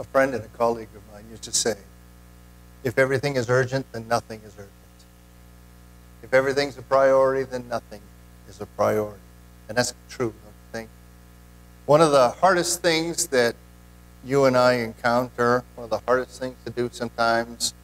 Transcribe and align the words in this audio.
A 0.00 0.04
friend 0.04 0.34
and 0.34 0.42
a 0.42 0.48
colleague 0.48 0.88
of 0.96 1.02
mine 1.12 1.26
used 1.30 1.42
to 1.42 1.52
say, 1.52 1.76
if 2.82 2.98
everything 2.98 3.36
is 3.36 3.50
urgent, 3.50 3.84
then 3.92 4.08
nothing 4.08 4.40
is 4.46 4.54
urgent. 4.54 4.70
If 6.22 6.32
everything's 6.32 6.78
a 6.78 6.82
priority, 6.82 7.44
then 7.44 7.68
nothing 7.68 8.00
is 8.48 8.60
a 8.62 8.66
priority. 8.66 9.20
And 9.68 9.76
that's 9.76 9.92
true, 10.08 10.28
you 10.28 10.52
think? 10.72 10.88
One 11.84 12.00
of 12.00 12.12
the 12.12 12.30
hardest 12.30 12.80
things 12.80 13.26
that 13.28 13.54
you 14.24 14.46
and 14.46 14.56
I 14.56 14.74
encounter, 14.74 15.64
one 15.74 15.84
of 15.84 15.90
the 15.90 16.00
hardest 16.06 16.40
things 16.40 16.56
to 16.64 16.70
do 16.70 16.88
sometimes, 16.90 17.74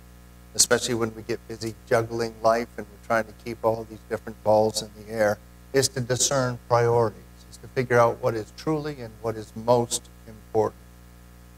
especially 0.54 0.94
when 0.94 1.14
we 1.14 1.22
get 1.22 1.46
busy 1.48 1.74
juggling 1.86 2.34
life 2.42 2.68
and 2.78 2.86
we're 2.86 3.06
trying 3.06 3.24
to 3.24 3.34
keep 3.44 3.58
all 3.62 3.86
these 3.88 4.00
different 4.08 4.42
balls 4.42 4.80
in 4.80 4.90
the 4.98 5.12
air, 5.12 5.38
is 5.74 5.88
to 5.88 6.00
discern 6.00 6.58
priorities, 6.66 7.20
is 7.50 7.58
to 7.58 7.68
figure 7.68 7.98
out 7.98 8.22
what 8.22 8.34
is 8.34 8.52
truly 8.56 9.00
and 9.00 9.12
what 9.20 9.36
is 9.36 9.52
most 9.54 10.08
important. 10.26 10.85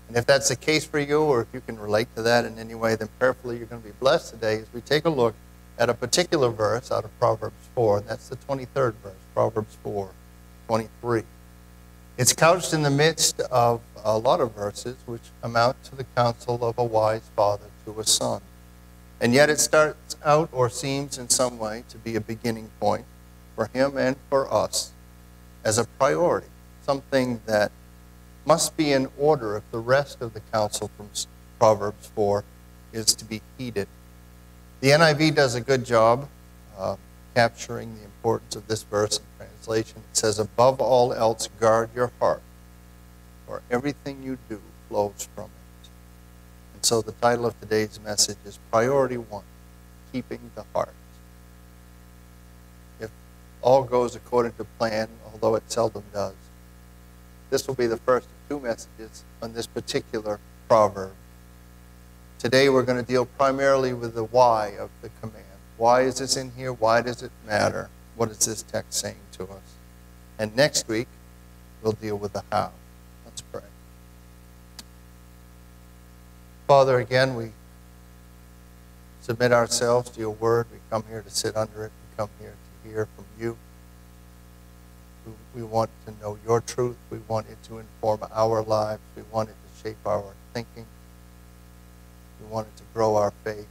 And 0.09 0.17
if 0.17 0.25
that's 0.25 0.49
the 0.49 0.57
case 0.57 0.85
for 0.85 0.99
you, 0.99 1.21
or 1.21 1.43
if 1.43 1.49
you 1.53 1.61
can 1.61 1.79
relate 1.79 2.09
to 2.17 2.23
that 2.23 2.47
in 2.47 2.59
any 2.59 2.75
way, 2.75 2.97
then 2.97 3.09
prayerfully 3.19 3.59
you're 3.59 3.67
going 3.67 3.83
to 3.83 3.89
be 3.89 3.95
blessed 4.01 4.33
today 4.33 4.57
as 4.57 4.67
we 4.73 4.81
take 4.81 5.05
a 5.05 5.11
look 5.11 5.35
at 5.79 5.91
a 5.91 5.95
particular 5.95 6.49
verse 6.49 6.91
out 6.91 7.05
of 7.05 7.19
Proverbs 7.19 7.69
4, 7.75 7.99
and 7.99 8.09
that's 8.09 8.29
the 8.29 8.37
23rd 8.37 8.95
verse, 8.95 9.13
Proverbs 9.35 9.77
4, 9.83 10.11
23. 10.67 11.23
It's 12.17 12.33
couched 12.33 12.73
in 12.73 12.83
the 12.83 12.91
midst 12.91 13.41
of 13.41 13.81
a 14.05 14.19
lot 14.19 14.41
of 14.41 14.53
verses 14.53 14.97
which 15.07 15.31
amount 15.43 15.85
to 15.85 15.95
the 15.95 16.05
counsel 16.17 16.65
of 16.65 16.77
a 16.79 16.85
wise 16.85 17.31
father 17.37 17.67
to 17.85 18.01
a 18.01 18.05
son. 18.05 18.41
And 19.21 19.35
yet 19.35 19.51
it 19.51 19.61
starts 19.61 20.17
out 20.25 20.49
or 20.51 20.69
seems 20.69 21.19
in 21.19 21.29
some 21.29 21.59
way 21.59 21.85
to 21.91 21.99
be 21.99 22.17
a 22.17 22.21
beginning 22.21 22.71
point 22.81 23.05
for 23.55 23.67
him 23.73 23.97
and 23.97 24.17
for 24.31 24.53
us 24.53 24.93
as 25.65 25.79
a 25.79 25.85
priority, 25.85 26.49
something 26.83 27.41
that 27.47 27.71
must 28.49 28.79
be 28.79 28.93
in 28.93 29.07
order 29.19 29.59
if 29.59 29.71
the 29.71 29.79
rest 29.79 30.23
of 30.23 30.33
the 30.33 30.41
counsel 30.41 30.91
from 30.97 31.11
Proverbs 31.59 32.11
4 32.15 32.45
is 32.95 33.15
to 33.15 33.27
be 33.27 33.43
heeded. 33.59 33.87
The 34.81 34.89
NIV 34.89 35.35
does 35.35 35.55
a 35.55 35.61
good 35.61 35.85
job 35.85 36.27
uh, 36.79 36.97
capturing 37.35 37.95
the 37.99 38.05
importance 38.05 38.57
of 38.57 38.67
this 38.67 38.85
verse 38.85 39.19
in 39.19 39.25
translation. 39.37 39.99
It 40.11 40.17
says, 40.17 40.39
Above 40.39 40.81
all 40.81 41.13
else, 41.13 41.51
guard 41.61 41.91
your 41.95 42.11
heart, 42.21 42.41
for 43.47 43.61
everything 43.71 44.23
you 44.23 44.39
do 44.49 44.63
flows 44.89 45.29
from 45.35 45.45
it. 45.45 45.89
And 46.73 46.87
so 46.87 47.03
the 47.03 47.13
title 47.13 47.45
of 47.45 47.61
today's 47.61 48.01
message 48.03 48.39
is 48.47 48.59
Priority 48.71 49.19
One 49.19 49.45
Keeping 50.11 50.53
the 50.55 50.65
Heart. 50.73 50.95
If 52.99 53.11
all 53.61 53.85
goes 53.85 54.17
according 54.17 54.53
to 54.53 54.65
plan, 54.79 55.09
although 55.31 55.55
it 55.55 55.71
seldom 55.71 56.05
does, 56.15 56.35
this 57.51 57.67
will 57.67 57.75
be 57.75 57.87
the 57.87 57.99
first 57.99 58.27
two 58.49 58.59
messages 58.61 59.25
on 59.43 59.53
this 59.53 59.67
particular 59.67 60.41
proverb. 60.69 61.13
Today 62.39 62.69
we're 62.69 62.83
going 62.83 62.99
to 62.99 63.07
deal 63.07 63.27
primarily 63.27 63.93
with 63.93 64.15
the 64.15 64.25
why 64.25 64.75
of 64.79 64.91
the 65.03 65.11
command. 65.21 65.45
Why 65.77 66.03
is 66.03 66.19
this 66.19 66.37
in 66.37 66.53
here? 66.53 66.73
Why 66.73 67.03
does 67.03 67.23
it 67.23 67.31
matter? 67.47 67.91
What 68.17 68.31
is 68.31 68.47
this 68.47 68.63
text 68.63 68.95
saying 68.95 69.17
to 69.33 69.45
us? 69.45 69.75
And 70.39 70.55
next 70.57 70.89
week, 70.89 71.09
we'll 71.83 71.93
deal 71.93 72.17
with 72.17 72.33
the 72.33 72.43
how. 72.51 72.73
Let's 73.25 73.43
pray. 73.43 73.63
Father, 76.67 76.99
again, 76.99 77.35
we 77.35 77.51
submit 79.21 79.53
ourselves 79.53 80.11
to 80.11 80.21
your 80.21 80.31
word. 80.31 80.67
We 80.73 80.79
come 80.91 81.05
here 81.09 81.23
to 81.23 81.31
sit 81.31 81.57
under 81.57 81.85
it. 81.85 81.93
We 81.93 82.17
come 82.17 82.31
here 82.41 82.55
to 82.85 82.89
hear 82.89 83.09
from 83.15 83.25
you. 83.39 83.57
We 85.59 85.65
want 85.65 85.91
to 86.07 86.15
know 86.23 86.39
your 86.47 86.61
truth. 86.61 86.95
We 87.11 87.19
want 87.27 87.49
it 87.49 87.61
to 87.65 87.81
inform 87.81 88.21
our 88.33 88.63
lives. 88.63 89.01
We 89.17 89.23
want 89.33 89.49
it 89.49 89.55
to 89.55 89.83
shape 89.83 90.07
our 90.07 90.23
thinking. 90.55 90.87
We 92.41 92.47
want 92.47 92.69
it 92.69 92.77
to 92.77 92.85
grow 92.95 93.17
our 93.17 93.33
faith. 93.43 93.67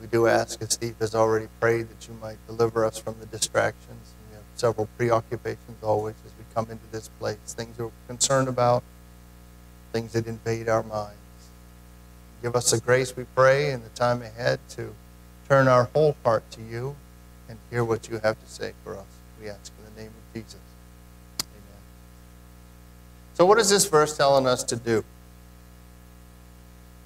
We 0.00 0.08
do 0.08 0.26
ask, 0.26 0.60
as 0.60 0.72
Steve 0.72 0.96
has 0.98 1.14
already 1.14 1.46
prayed, 1.60 1.88
that 1.90 2.08
you 2.08 2.14
might 2.20 2.44
deliver 2.48 2.84
us 2.84 2.98
from 2.98 3.14
the 3.20 3.26
distractions. 3.26 4.14
We 4.28 4.34
have 4.34 4.42
several 4.56 4.88
preoccupations 4.96 5.84
always 5.84 6.16
as 6.26 6.32
we 6.36 6.44
come 6.52 6.68
into 6.68 6.90
this 6.90 7.06
place, 7.20 7.38
things 7.46 7.78
we're 7.78 7.90
concerned 8.08 8.48
about, 8.48 8.82
things 9.92 10.14
that 10.14 10.26
invade 10.26 10.68
our 10.68 10.82
minds. 10.82 11.14
Give 12.42 12.56
us 12.56 12.72
the 12.72 12.80
grace, 12.80 13.14
we 13.14 13.22
pray, 13.36 13.70
in 13.70 13.84
the 13.84 13.88
time 13.90 14.20
ahead 14.20 14.58
to 14.70 14.96
turn 15.48 15.68
our 15.68 15.84
whole 15.94 16.16
heart 16.24 16.50
to 16.50 16.60
you 16.60 16.96
and 17.48 17.56
hear 17.70 17.84
what 17.84 18.08
you 18.08 18.18
have 18.18 18.40
to 18.40 18.50
say 18.50 18.72
for 18.82 18.96
us. 18.96 19.06
We 19.40 19.48
ask 19.48 19.70
name 20.00 20.08
of 20.10 20.34
Jesus. 20.34 20.60
Amen. 21.40 21.82
So, 23.34 23.44
what 23.44 23.58
is 23.58 23.68
this 23.68 23.86
verse 23.86 24.16
telling 24.16 24.46
us 24.46 24.64
to 24.64 24.76
do? 24.76 25.04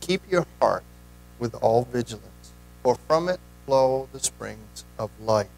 Keep 0.00 0.30
your 0.30 0.46
heart 0.60 0.84
with 1.38 1.54
all 1.56 1.88
vigilance, 1.90 2.52
for 2.82 2.96
from 3.08 3.28
it 3.28 3.40
flow 3.66 4.08
the 4.12 4.20
springs 4.20 4.84
of 4.98 5.10
life. 5.20 5.48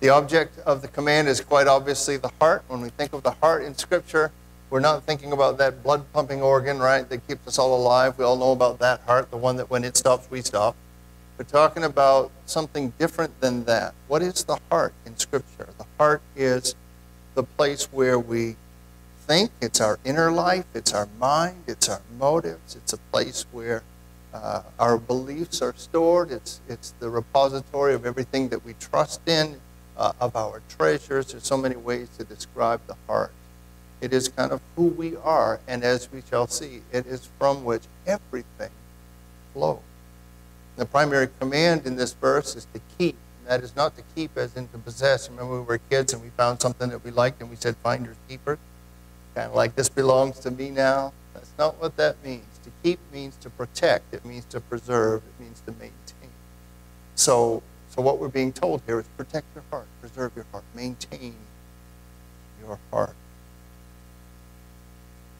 The 0.00 0.10
object 0.10 0.58
of 0.60 0.82
the 0.82 0.88
command 0.88 1.28
is 1.28 1.40
quite 1.40 1.66
obviously 1.66 2.16
the 2.16 2.30
heart. 2.40 2.64
When 2.68 2.82
we 2.82 2.90
think 2.90 3.12
of 3.12 3.22
the 3.22 3.30
heart 3.30 3.64
in 3.64 3.76
Scripture, 3.76 4.30
we're 4.68 4.80
not 4.80 5.04
thinking 5.04 5.32
about 5.32 5.58
that 5.58 5.82
blood 5.82 6.04
pumping 6.12 6.42
organ, 6.42 6.78
right, 6.78 7.08
that 7.08 7.26
keeps 7.26 7.46
us 7.46 7.58
all 7.58 7.74
alive. 7.74 8.18
We 8.18 8.24
all 8.24 8.36
know 8.36 8.52
about 8.52 8.78
that 8.80 9.00
heart, 9.02 9.30
the 9.30 9.36
one 9.36 9.56
that 9.56 9.70
when 9.70 9.84
it 9.84 9.96
stops, 9.96 10.30
we 10.30 10.42
stop. 10.42 10.76
We're 11.38 11.44
talking 11.44 11.84
about 11.84 12.30
something 12.46 12.94
different 12.98 13.40
than 13.42 13.64
that. 13.64 13.92
What 14.08 14.22
is 14.22 14.44
the 14.44 14.58
heart 14.70 14.94
in 15.04 15.18
Scripture? 15.18 15.68
The 15.76 15.84
heart 15.98 16.22
is 16.34 16.74
the 17.34 17.42
place 17.42 17.92
where 17.92 18.18
we 18.18 18.56
think, 19.26 19.50
it's 19.60 19.78
our 19.78 19.98
inner 20.02 20.32
life, 20.32 20.64
it's 20.72 20.94
our 20.94 21.08
mind, 21.20 21.64
it's 21.66 21.90
our 21.90 22.00
motives, 22.18 22.74
it's 22.74 22.94
a 22.94 22.98
place 23.12 23.44
where 23.52 23.82
uh, 24.32 24.62
our 24.78 24.96
beliefs 24.96 25.60
are 25.60 25.74
stored, 25.76 26.30
it's, 26.30 26.60
it's 26.68 26.94
the 27.00 27.10
repository 27.10 27.92
of 27.92 28.06
everything 28.06 28.48
that 28.48 28.64
we 28.64 28.72
trust 28.80 29.20
in, 29.28 29.60
uh, 29.98 30.12
of 30.18 30.36
our 30.36 30.62
treasures. 30.68 31.32
There's 31.32 31.44
so 31.44 31.58
many 31.58 31.76
ways 31.76 32.08
to 32.16 32.24
describe 32.24 32.80
the 32.86 32.96
heart. 33.06 33.32
It 34.00 34.14
is 34.14 34.28
kind 34.28 34.52
of 34.52 34.62
who 34.74 34.86
we 34.86 35.16
are, 35.16 35.60
and 35.68 35.84
as 35.84 36.10
we 36.10 36.22
shall 36.30 36.46
see, 36.46 36.80
it 36.92 37.06
is 37.06 37.28
from 37.38 37.62
which 37.62 37.82
everything 38.06 38.70
flows. 39.52 39.80
The 40.76 40.86
primary 40.86 41.28
command 41.40 41.86
in 41.86 41.96
this 41.96 42.12
verse 42.12 42.54
is 42.54 42.66
to 42.74 42.80
keep. 42.98 43.16
That 43.46 43.62
is 43.62 43.76
not 43.76 43.96
to 43.96 44.02
keep 44.14 44.36
as 44.36 44.56
in 44.56 44.68
to 44.68 44.78
possess. 44.78 45.30
Remember, 45.30 45.60
we 45.60 45.66
were 45.66 45.78
kids 45.78 46.12
and 46.12 46.22
we 46.22 46.30
found 46.30 46.60
something 46.60 46.90
that 46.90 47.04
we 47.04 47.10
liked 47.10 47.40
and 47.40 47.48
we 47.48 47.56
said, 47.56 47.76
finders 47.76 48.16
keepers 48.28 48.58
kind 49.36 49.50
of 49.50 49.54
like 49.54 49.76
this 49.76 49.90
belongs 49.90 50.40
to 50.40 50.50
me 50.50 50.70
now. 50.70 51.12
That's 51.34 51.52
not 51.58 51.78
what 51.78 51.96
that 51.98 52.16
means. 52.24 52.46
To 52.64 52.70
keep 52.82 52.98
means 53.12 53.36
to 53.36 53.50
protect, 53.50 54.14
it 54.14 54.24
means 54.24 54.46
to 54.46 54.60
preserve, 54.60 55.22
it 55.22 55.42
means 55.42 55.60
to 55.66 55.72
maintain. 55.72 56.30
So, 57.14 57.62
so 57.90 58.00
what 58.00 58.18
we're 58.18 58.28
being 58.28 58.52
told 58.52 58.80
here 58.86 58.98
is 58.98 59.06
protect 59.18 59.46
your 59.54 59.62
heart, 59.70 59.86
preserve 60.00 60.32
your 60.34 60.46
heart, 60.52 60.64
maintain 60.74 61.34
your 62.60 62.78
heart. 62.90 63.14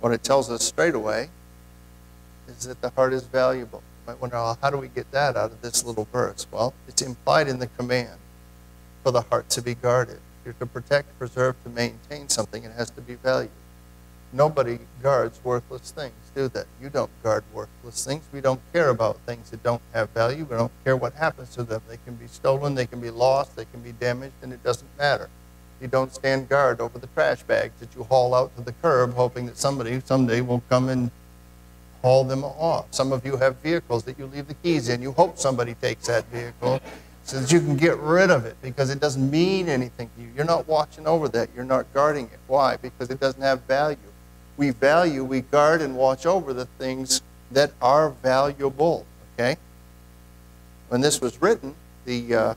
What 0.01 0.13
it 0.13 0.23
tells 0.23 0.51
us 0.51 0.63
straight 0.63 0.95
away 0.95 1.31
is 2.49 2.65
that 2.65 2.83
the 2.83 2.91
heart 2.91 3.15
is 3.15 3.23
valuable. 3.23 3.83
Might 4.07 4.21
wonder, 4.21 4.37
well, 4.37 4.59
how 4.63 4.71
do 4.71 4.79
we 4.79 4.89
get 4.89 5.11
that 5.11 5.37
out 5.37 5.51
of 5.51 5.63
this 5.63 5.85
little 5.85 6.07
verse? 6.13 6.47
Well, 6.51 6.75
it's 6.87 7.03
implied 7.03 7.49
in 7.49 7.59
the 7.59 7.67
command 7.67 8.19
for 9.03 9.11
the 9.11 9.23
heart 9.23 9.49
to 9.51 9.63
be 9.63 9.75
guarded. 9.75 10.21
You're 10.45 10.55
to 10.55 10.67
protect, 10.67 11.19
preserve, 11.19 11.57
to 11.65 11.71
maintain 11.71 12.29
something, 12.29 12.63
it 12.63 12.73
has 12.73 12.91
to 12.91 13.01
be 13.01 13.17
valued. 13.17 13.51
Nobody 14.33 14.79
guards 15.03 15.41
worthless 15.43 15.91
things, 15.91 16.15
do 16.35 16.49
they? 16.49 16.65
You 16.81 16.89
don't 16.89 17.11
guard 17.23 17.43
worthless 17.53 18.05
things. 18.05 18.25
We 18.33 18.41
don't 18.41 18.61
care 18.73 18.91
about 18.91 19.19
things 19.27 19.51
that 19.51 19.63
don't 19.63 19.83
have 19.93 20.11
value. 20.11 20.45
We 20.45 20.57
don't 20.57 20.73
care 20.85 20.97
what 20.97 21.15
happens 21.15 21.55
to 21.57 21.65
them. 21.65 21.83
They 21.89 21.99
can 22.05 22.15
be 22.15 22.27
stolen, 22.27 22.75
they 22.75 22.87
can 22.87 23.01
be 23.01 23.11
lost, 23.11 23.57
they 23.57 23.65
can 23.65 23.81
be 23.81 23.93
damaged, 23.93 24.35
and 24.43 24.53
it 24.53 24.63
doesn't 24.63 24.89
matter. 24.99 25.31
You 25.81 25.89
don't 25.89 26.15
stand 26.15 26.49
guard 26.49 26.81
over 26.81 26.99
the 26.99 27.09
trash 27.09 27.43
bags 27.43 27.81
that 27.81 27.95
you 27.95 28.05
haul 28.05 28.35
out 28.35 28.55
to 28.57 28.63
the 28.63 28.73
curb, 28.73 29.15
hoping 29.15 29.47
that 29.47 29.59
somebody 29.59 30.01
someday 30.05 30.41
will 30.41 30.63
come 30.69 30.89
and 30.89 31.11
haul 32.07 32.25
them 32.25 32.45
off. 32.45 32.87
Some 32.91 33.13
of 33.13 33.27
you 33.27 33.37
have 33.37 33.57
vehicles 33.57 34.05
that 34.05 34.19
you 34.19 34.27
leave 34.27 34.49
the 34.49 34.55
keys 34.55 34.89
in. 34.89 35.03
You 35.03 35.13
hope 35.13 35.39
somebody 35.39 35.75
takes 35.75 36.07
that 36.07 36.25
vehicle 36.27 36.81
so 37.25 37.41
that 37.41 37.51
you 37.53 37.61
can 37.61 37.77
get 37.77 37.97
rid 37.99 38.31
of 38.31 38.47
it 38.47 38.57
because 38.63 38.91
it 38.91 39.01
doesn't 39.01 39.31
mean 39.31 39.69
anything 39.69 40.11
to 40.17 40.23
you. 40.23 40.29
You're 40.37 40.45
not 40.45 40.69
watching 40.69 41.07
over 41.07 41.29
that. 41.31 41.49
You're 41.55 41.65
not 41.65 41.93
guarding 41.93 42.27
it. 42.27 42.39
Why? 42.47 42.77
Because 42.77 43.11
it 43.11 43.19
doesn't 43.19 43.43
have 43.43 43.63
value 43.63 43.99
we 44.57 44.71
value, 44.71 45.25
we 45.25 45.43
guard 45.43 45.83
and 45.83 45.97
watch 45.97 46.27
over 46.27 46.53
the 46.53 46.65
things 46.65 47.23
that 47.51 47.73
are 47.81 48.11
valuable. 48.11 49.05
Okay? 49.35 49.57
When 50.89 51.01
this 51.01 51.21
was 51.21 51.41
written, 51.43 51.75
the, 52.05 52.35
uh, 52.35 52.55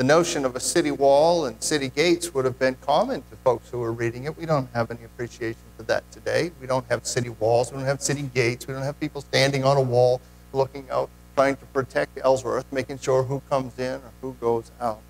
the 0.00 0.04
notion 0.04 0.46
of 0.46 0.56
a 0.56 0.60
city 0.60 0.90
wall 0.90 1.44
and 1.44 1.62
city 1.62 1.90
gates 1.90 2.32
would 2.32 2.46
have 2.46 2.58
been 2.58 2.74
common 2.76 3.20
to 3.28 3.36
folks 3.44 3.68
who 3.68 3.80
were 3.80 3.92
reading 3.92 4.24
it. 4.24 4.34
We 4.34 4.46
don't 4.46 4.66
have 4.72 4.90
any 4.90 5.04
appreciation 5.04 5.60
for 5.76 5.82
that 5.82 6.10
today. 6.10 6.52
We 6.58 6.66
don't 6.66 6.86
have 6.88 7.04
city 7.04 7.28
walls, 7.28 7.70
we 7.70 7.76
don't 7.76 7.86
have 7.86 8.00
city 8.00 8.22
gates, 8.22 8.66
we 8.66 8.72
don't 8.72 8.82
have 8.82 8.98
people 8.98 9.20
standing 9.20 9.62
on 9.62 9.76
a 9.76 9.82
wall 9.82 10.22
looking 10.54 10.88
out, 10.90 11.10
trying 11.34 11.56
to 11.56 11.66
protect 11.66 12.18
Ellsworth, 12.24 12.64
making 12.72 12.98
sure 13.00 13.24
who 13.24 13.42
comes 13.50 13.78
in 13.78 13.96
or 13.96 14.10
who 14.22 14.32
goes 14.40 14.70
out. 14.80 15.00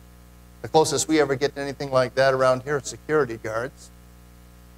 The 0.63 0.67
closest 0.67 1.07
we 1.07 1.21
ever 1.21 1.37
get 1.37 1.55
to 1.55 1.61
anything 1.61 1.93
like 1.93 2.17
that 2.17 2.35
around 2.35 2.65
here 2.65 2.79
is 2.79 2.87
security 2.87 3.37
guards 3.37 3.93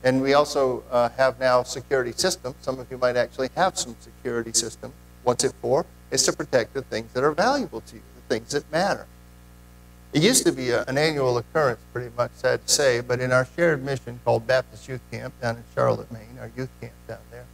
And 0.05 0.21
we 0.21 0.35
also 0.35 0.83
uh, 0.91 1.09
have 1.17 1.41
now 1.41 1.63
security 1.63 2.13
systems. 2.13 2.57
Some 2.61 2.79
of 2.79 2.91
you 2.91 2.99
might 2.99 3.17
actually 3.17 3.49
have 3.57 3.79
some 3.79 3.97
security 3.99 4.53
system. 4.53 4.93
What's 5.23 5.43
it 5.43 5.55
for? 5.63 5.87
It's 6.11 6.25
to 6.25 6.35
protect 6.35 6.75
the 6.75 6.83
things 6.83 7.15
that 7.15 7.25
are 7.25 7.33
valuable 7.33 7.81
to 7.81 7.97
you, 7.97 8.03
the 8.15 8.35
things 8.35 8.51
that 8.51 8.71
matter. 8.71 9.07
It 10.13 10.23
used 10.23 10.45
to 10.45 10.53
be 10.53 10.71
a, 10.71 10.85
an 10.85 10.99
annual 10.99 11.39
occurrence, 11.39 11.81
pretty 11.93 12.15
much 12.17 12.33
sad 12.35 12.67
to 12.67 12.73
say, 12.73 13.01
but 13.01 13.21
in 13.21 13.33
our 13.33 13.47
shared 13.57 13.83
mission 13.83 14.21
called 14.25 14.47
Baptist 14.47 14.87
Youth 14.87 15.01
Camp 15.11 15.33
down 15.41 15.57
in 15.57 15.65
Charlotte, 15.75 16.13
Maine, 16.13 16.37
our 16.39 16.51
youth 16.55 16.69
camp 16.81 16.93
down 17.09 17.21
there, 17.31 17.47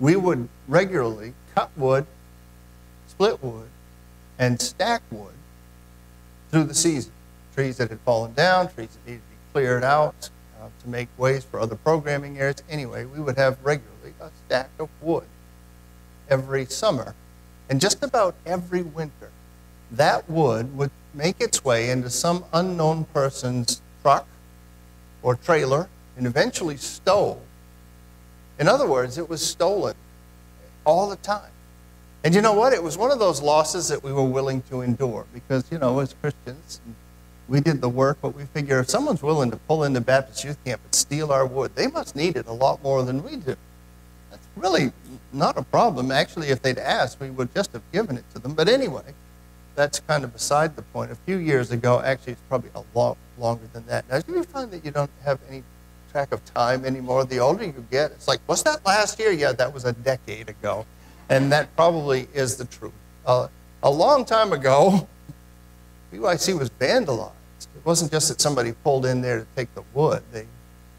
we 0.00 0.16
would 0.16 0.48
regularly 0.66 1.34
cut 1.54 1.70
wood, 1.76 2.06
split 3.06 3.42
wood, 3.42 3.68
and 4.38 4.60
stack 4.60 5.02
wood 5.12 5.34
through 6.50 6.64
the 6.64 6.74
season. 6.74 7.12
Trees 7.54 7.76
that 7.76 7.90
had 7.90 8.00
fallen 8.00 8.32
down, 8.32 8.72
trees 8.72 8.88
that 8.88 9.06
needed 9.06 9.22
to 9.22 9.28
be 9.28 9.36
cleared 9.52 9.84
out 9.84 10.30
uh, 10.60 10.68
to 10.82 10.88
make 10.88 11.08
ways 11.16 11.44
for 11.44 11.60
other 11.60 11.76
programming 11.76 12.38
areas. 12.38 12.62
Anyway, 12.68 13.04
we 13.04 13.20
would 13.20 13.36
have 13.36 13.58
regularly 13.62 14.14
a 14.20 14.30
stack 14.46 14.70
of 14.78 14.88
wood 15.00 15.26
every 16.28 16.64
summer. 16.64 17.14
And 17.68 17.80
just 17.80 18.02
about 18.02 18.34
every 18.46 18.82
winter, 18.82 19.30
that 19.92 20.28
wood 20.28 20.76
would 20.76 20.90
make 21.14 21.40
its 21.40 21.64
way 21.64 21.90
into 21.90 22.10
some 22.10 22.44
unknown 22.52 23.04
person's 23.04 23.82
truck 24.02 24.26
or 25.22 25.34
trailer 25.34 25.88
and 26.16 26.26
eventually 26.26 26.76
stole. 26.76 27.42
In 28.58 28.68
other 28.68 28.86
words, 28.86 29.18
it 29.18 29.28
was 29.28 29.44
stolen 29.44 29.94
all 30.84 31.08
the 31.08 31.16
time. 31.16 31.50
And 32.22 32.34
you 32.34 32.42
know 32.42 32.52
what? 32.52 32.72
It 32.72 32.82
was 32.82 32.98
one 32.98 33.10
of 33.10 33.18
those 33.18 33.40
losses 33.40 33.88
that 33.88 34.02
we 34.02 34.12
were 34.12 34.24
willing 34.24 34.62
to 34.70 34.82
endure 34.82 35.26
because, 35.32 35.64
you 35.70 35.78
know, 35.78 36.00
as 36.00 36.14
Christians, 36.20 36.80
we 37.48 37.60
did 37.60 37.80
the 37.80 37.88
work, 37.88 38.18
but 38.20 38.34
we 38.34 38.44
figure 38.44 38.78
if 38.78 38.90
someone's 38.90 39.22
willing 39.22 39.50
to 39.50 39.56
pull 39.56 39.84
into 39.84 40.00
Baptist 40.00 40.44
Youth 40.44 40.62
Camp 40.64 40.80
and 40.84 40.94
steal 40.94 41.32
our 41.32 41.46
wood, 41.46 41.74
they 41.74 41.86
must 41.86 42.14
need 42.14 42.36
it 42.36 42.46
a 42.46 42.52
lot 42.52 42.82
more 42.82 43.02
than 43.02 43.24
we 43.24 43.36
do. 43.36 43.56
That's 44.30 44.46
really 44.54 44.92
not 45.32 45.56
a 45.56 45.62
problem. 45.62 46.12
Actually, 46.12 46.48
if 46.48 46.60
they'd 46.60 46.78
asked, 46.78 47.18
we 47.18 47.30
would 47.30 47.52
just 47.54 47.72
have 47.72 47.82
given 47.90 48.18
it 48.18 48.24
to 48.34 48.38
them. 48.38 48.54
But 48.54 48.68
anyway, 48.68 49.14
that's 49.80 49.98
kind 50.00 50.24
of 50.24 50.32
beside 50.34 50.76
the 50.76 50.82
point. 50.82 51.10
A 51.10 51.14
few 51.14 51.38
years 51.38 51.70
ago, 51.70 52.02
actually, 52.02 52.34
it's 52.34 52.42
probably 52.50 52.70
a 52.74 52.82
lot 52.94 53.16
longer 53.38 53.64
than 53.72 53.86
that. 53.86 54.06
Now, 54.10 54.20
do 54.20 54.34
you 54.34 54.44
find 54.44 54.70
that 54.72 54.84
you 54.84 54.90
don't 54.90 55.10
have 55.24 55.40
any 55.48 55.62
track 56.12 56.32
of 56.32 56.44
time 56.44 56.84
anymore? 56.84 57.24
The 57.24 57.38
older 57.38 57.64
you 57.64 57.86
get, 57.90 58.10
it's 58.10 58.28
like, 58.28 58.40
was 58.46 58.62
that 58.64 58.84
last 58.84 59.18
year? 59.18 59.32
Yeah, 59.32 59.52
that 59.52 59.72
was 59.72 59.86
a 59.86 59.94
decade 59.94 60.50
ago. 60.50 60.84
And 61.30 61.50
that 61.52 61.74
probably 61.76 62.28
is 62.34 62.56
the 62.56 62.66
truth. 62.66 62.92
Uh, 63.24 63.48
a 63.82 63.90
long 63.90 64.26
time 64.26 64.52
ago, 64.52 65.08
BYC 66.12 66.58
was 66.58 66.68
vandalized. 66.68 67.32
It 67.74 67.86
wasn't 67.86 68.10
just 68.10 68.28
that 68.28 68.38
somebody 68.38 68.72
pulled 68.84 69.06
in 69.06 69.22
there 69.22 69.38
to 69.38 69.46
take 69.56 69.74
the 69.74 69.84
wood. 69.94 70.22
They 70.30 70.46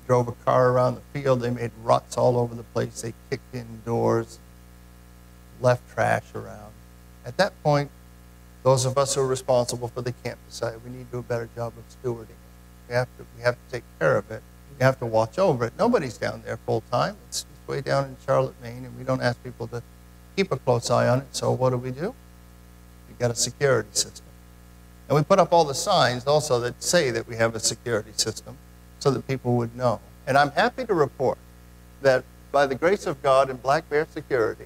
drove 0.08 0.28
a 0.28 0.32
car 0.44 0.72
around 0.72 0.96
the 0.96 1.20
field. 1.20 1.42
They 1.42 1.52
made 1.52 1.72
ruts 1.84 2.18
all 2.18 2.36
over 2.36 2.56
the 2.56 2.64
place. 2.64 3.02
They 3.02 3.14
kicked 3.30 3.54
in 3.54 3.82
doors, 3.86 4.40
left 5.60 5.88
trash 5.94 6.26
around. 6.34 6.72
At 7.24 7.38
that 7.38 7.54
point, 7.62 7.92
those 8.64 8.86
of 8.86 8.98
us 8.98 9.16
who 9.16 9.22
are 9.22 9.28
responsible 9.28 9.88
for 9.88 10.02
the 10.02 10.12
camp 10.12 10.40
decided 10.48 10.84
we 10.84 10.92
need 10.92 11.06
to 11.06 11.12
do 11.12 11.18
a 11.20 11.24
better 11.24 11.50
job 11.56 11.74
of 11.78 11.84
stewarding 11.90 12.30
it. 12.30 12.36
We 12.88 12.96
have 12.96 13.08
to, 13.18 13.26
we 13.36 13.44
have 13.44 13.56
to 13.56 13.72
take 13.72 13.84
care 14.00 14.18
of 14.18 14.30
it. 14.30 14.44
We 14.78 14.84
have 14.84 15.00
to 15.00 15.06
watch 15.06 15.40
over 15.40 15.66
it. 15.66 15.74
Nobody's 15.78 16.18
down 16.18 16.44
there 16.46 16.58
full 16.58 16.84
time. 16.92 17.18
It's, 17.28 17.46
it's 17.50 17.68
way 17.68 17.82
down 17.82 18.06
in 18.06 18.18
Charlotte, 18.26 18.56
Maine, 18.62 18.86
and 18.86 18.98
we 18.98 19.04
don't 19.04 19.22
ask 19.22 19.42
people 19.44 19.68
to 19.68 19.82
keep 20.36 20.52
a 20.52 20.58
close 20.58 20.90
eye 20.90 21.08
on 21.08 21.20
it. 21.20 21.36
So 21.36 21.52
what 21.52 21.72
do 21.72 21.78
we 21.78 21.92
do? 21.92 22.14
We 23.08 23.16
got 23.18 23.32
a 23.32 23.36
security 23.36 23.90
system. 23.94 24.26
And 25.10 25.18
we 25.18 25.24
put 25.24 25.40
up 25.40 25.52
all 25.52 25.66
the 25.66 25.74
signs 25.74 26.26
also 26.26 26.60
that 26.62 26.82
say 26.82 27.12
that 27.12 27.28
we 27.28 27.36
have 27.36 27.56
a 27.56 27.60
security 27.60 28.12
system 28.16 28.58
so 29.00 29.12
that 29.12 29.28
people 29.28 29.56
would 29.58 29.76
know. 29.76 30.00
And 30.28 30.38
I'm 30.38 30.52
happy 30.52 30.86
to 30.86 30.94
report 30.94 31.38
that 32.02 32.24
by 32.52 32.66
the 32.66 32.76
grace 32.76 33.06
of 33.08 33.22
God 33.22 33.50
and 33.50 33.62
Black 33.62 33.90
Bear 33.90 34.08
Security, 34.10 34.66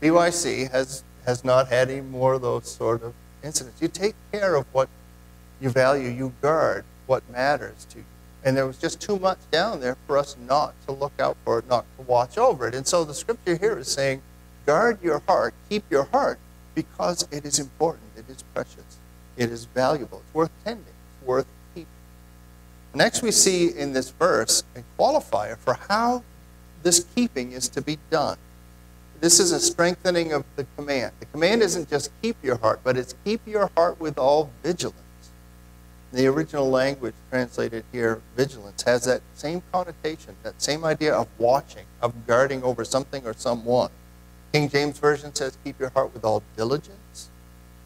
BYC 0.00 0.70
has, 0.70 1.02
has 1.26 1.44
not 1.44 1.68
had 1.68 1.90
any 1.90 2.00
more 2.00 2.34
of 2.34 2.42
those 2.42 2.70
sort 2.70 3.02
of 3.02 3.14
incidents. 3.44 3.80
You 3.80 3.88
take 3.88 4.14
care 4.32 4.54
of 4.54 4.66
what 4.72 4.88
you 5.60 5.70
value, 5.70 6.08
you 6.08 6.32
guard 6.40 6.84
what 7.06 7.28
matters 7.30 7.86
to 7.90 7.98
you. 7.98 8.04
And 8.44 8.56
there 8.56 8.66
was 8.66 8.78
just 8.78 9.00
too 9.00 9.18
much 9.18 9.38
down 9.50 9.80
there 9.80 9.96
for 10.06 10.18
us 10.18 10.36
not 10.48 10.74
to 10.86 10.92
look 10.92 11.12
out 11.18 11.36
for 11.44 11.60
it, 11.60 11.68
not 11.68 11.86
to 11.96 12.02
watch 12.02 12.36
over 12.36 12.68
it. 12.68 12.74
And 12.74 12.86
so 12.86 13.04
the 13.04 13.14
scripture 13.14 13.56
here 13.56 13.78
is 13.78 13.88
saying, 13.88 14.22
guard 14.66 15.02
your 15.02 15.20
heart, 15.26 15.54
keep 15.68 15.84
your 15.90 16.04
heart, 16.04 16.38
because 16.74 17.26
it 17.30 17.44
is 17.44 17.58
important, 17.58 18.04
it 18.16 18.28
is 18.28 18.42
precious, 18.54 18.98
it 19.36 19.50
is 19.50 19.64
valuable, 19.66 20.22
it's 20.26 20.34
worth 20.34 20.50
tending, 20.64 20.84
it's 20.84 21.26
worth 21.26 21.46
keeping. 21.74 21.88
Next, 22.94 23.22
we 23.22 23.30
see 23.30 23.68
in 23.68 23.92
this 23.92 24.10
verse 24.10 24.62
a 24.76 24.82
qualifier 24.98 25.56
for 25.56 25.74
how 25.88 26.22
this 26.82 27.06
keeping 27.14 27.52
is 27.52 27.68
to 27.70 27.80
be 27.80 27.98
done. 28.10 28.36
This 29.20 29.40
is 29.40 29.52
a 29.52 29.60
strengthening 29.60 30.32
of 30.32 30.44
the 30.56 30.66
command. 30.76 31.12
The 31.20 31.26
command 31.26 31.62
isn't 31.62 31.88
just 31.88 32.10
keep 32.20 32.36
your 32.42 32.56
heart, 32.56 32.80
but 32.84 32.96
it's 32.96 33.14
keep 33.24 33.46
your 33.46 33.70
heart 33.76 33.98
with 34.00 34.18
all 34.18 34.50
vigilance. 34.62 34.98
The 36.12 36.26
original 36.26 36.70
language 36.70 37.14
translated 37.30 37.84
here, 37.90 38.20
vigilance, 38.36 38.82
has 38.82 39.04
that 39.04 39.22
same 39.34 39.62
connotation, 39.72 40.36
that 40.42 40.62
same 40.62 40.84
idea 40.84 41.12
of 41.12 41.26
watching, 41.38 41.86
of 42.00 42.26
guarding 42.26 42.62
over 42.62 42.84
something 42.84 43.26
or 43.26 43.32
someone. 43.32 43.90
King 44.52 44.68
James 44.68 44.98
Version 44.98 45.34
says, 45.34 45.58
keep 45.64 45.80
your 45.80 45.90
heart 45.90 46.14
with 46.14 46.24
all 46.24 46.44
diligence. 46.56 47.30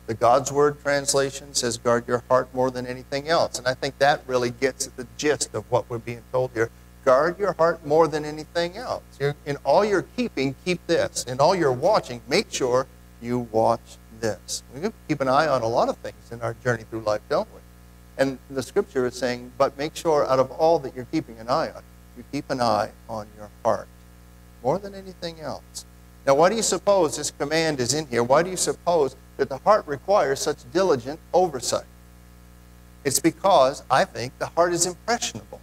The 0.07 0.15
God's 0.15 0.53
Word 0.53 0.81
translation 0.83 1.55
says, 1.55 1.79
guard 1.79 2.07
your 2.07 2.23
heart 2.29 2.53
more 2.55 2.71
than 2.71 2.87
anything 2.87 3.29
else. 3.29 3.59
And 3.59 3.67
I 3.67 3.75
think 3.75 3.99
that 3.99 4.23
really 4.27 4.51
gets 4.51 4.87
at 4.87 4.97
the 4.97 5.07
gist 5.17 5.55
of 5.55 5.71
what 5.71 5.89
we're 5.89 5.99
being 5.99 6.23
told 6.33 6.51
here 6.53 6.71
guard 7.05 7.39
your 7.39 7.53
heart 7.55 7.85
more 7.87 8.09
than 8.09 8.25
anything 8.25 8.77
else. 8.77 9.03
In 9.47 9.57
all 9.65 9.85
your 9.85 10.03
keeping, 10.03 10.55
keep 10.65 10.87
this. 10.87 11.25
In 11.25 11.41
all 11.41 11.55
your 11.55 11.73
watching, 11.73 12.21
make 12.29 12.53
sure 12.53 12.87
you 13.21 13.49
watch 13.51 13.99
this. 14.21 14.63
We 14.75 14.89
keep 15.09 15.21
an 15.21 15.29
eye 15.29 15.47
on 15.47 15.63
a 15.63 15.69
lot 15.69 15.89
of 15.89 15.97
things 15.99 16.33
in 16.33 16.41
our 16.43 16.55
journey 16.55 16.85
through 16.91 17.01
life, 17.01 17.23
don't 17.29 17.49
we? 17.55 17.61
And 18.19 18.39
the 18.51 18.63
scripture 18.63 19.07
is 19.07 19.15
saying, 19.15 19.53
but 19.57 19.79
make 19.79 19.95
sure 19.95 20.27
out 20.27 20.39
of 20.39 20.51
all 20.51 20.79
that 20.81 20.95
you're 20.95 21.07
keeping 21.07 21.39
an 21.39 21.49
eye 21.49 21.71
on, 21.71 21.83
you 22.17 22.25
keep 22.33 22.51
an 22.51 22.61
eye 22.61 22.91
on 23.09 23.29
your 23.37 23.49
heart 23.65 23.87
more 24.63 24.79
than 24.79 24.95
anything 24.95 25.41
else. 25.41 25.85
Now, 26.27 26.35
why 26.35 26.49
do 26.51 26.57
you 26.57 26.63
suppose 26.63 27.17
this 27.17 27.31
command 27.31 27.81
is 27.81 27.95
in 27.95 28.07
here? 28.09 28.25
Why 28.25 28.43
do 28.43 28.51
you 28.51 28.57
suppose 28.57 29.15
that 29.37 29.49
the 29.49 29.59
heart 29.59 29.87
requires 29.87 30.41
such 30.41 30.71
diligent 30.73 31.21
oversight? 31.33 31.87
It's 33.05 33.21
because 33.21 33.85
I 33.89 34.05
think 34.05 34.37
the 34.39 34.47
heart 34.47 34.73
is 34.73 34.85
impressionable. 34.85 35.61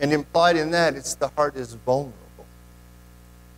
And 0.00 0.12
implied 0.12 0.56
in 0.56 0.70
that, 0.72 0.94
it's 0.94 1.14
the 1.14 1.28
heart 1.28 1.56
is 1.56 1.74
vulnerable. 1.74 2.14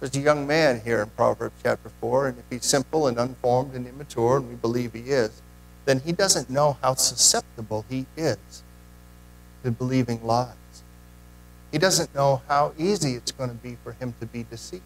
There's 0.00 0.14
a 0.14 0.20
young 0.20 0.46
man 0.46 0.80
here 0.80 1.02
in 1.02 1.08
Proverbs 1.10 1.54
chapter 1.62 1.90
4, 2.00 2.28
and 2.28 2.38
if 2.38 2.44
he's 2.50 2.66
simple 2.66 3.06
and 3.06 3.18
unformed 3.18 3.74
and 3.74 3.86
immature, 3.86 4.36
and 4.36 4.48
we 4.48 4.54
believe 4.54 4.92
he 4.92 5.10
is, 5.10 5.40
then 5.86 6.00
he 6.00 6.12
doesn't 6.12 6.50
know 6.50 6.76
how 6.82 6.94
susceptible 6.94 7.84
he 7.88 8.06
is 8.16 8.62
to 9.64 9.70
believing 9.70 10.24
lies. 10.24 10.54
He 11.72 11.78
doesn't 11.78 12.14
know 12.14 12.42
how 12.48 12.72
easy 12.76 13.14
it's 13.14 13.32
going 13.32 13.50
to 13.50 13.56
be 13.56 13.76
for 13.82 13.92
him 13.92 14.14
to 14.20 14.26
be 14.26 14.44
deceived. 14.44 14.82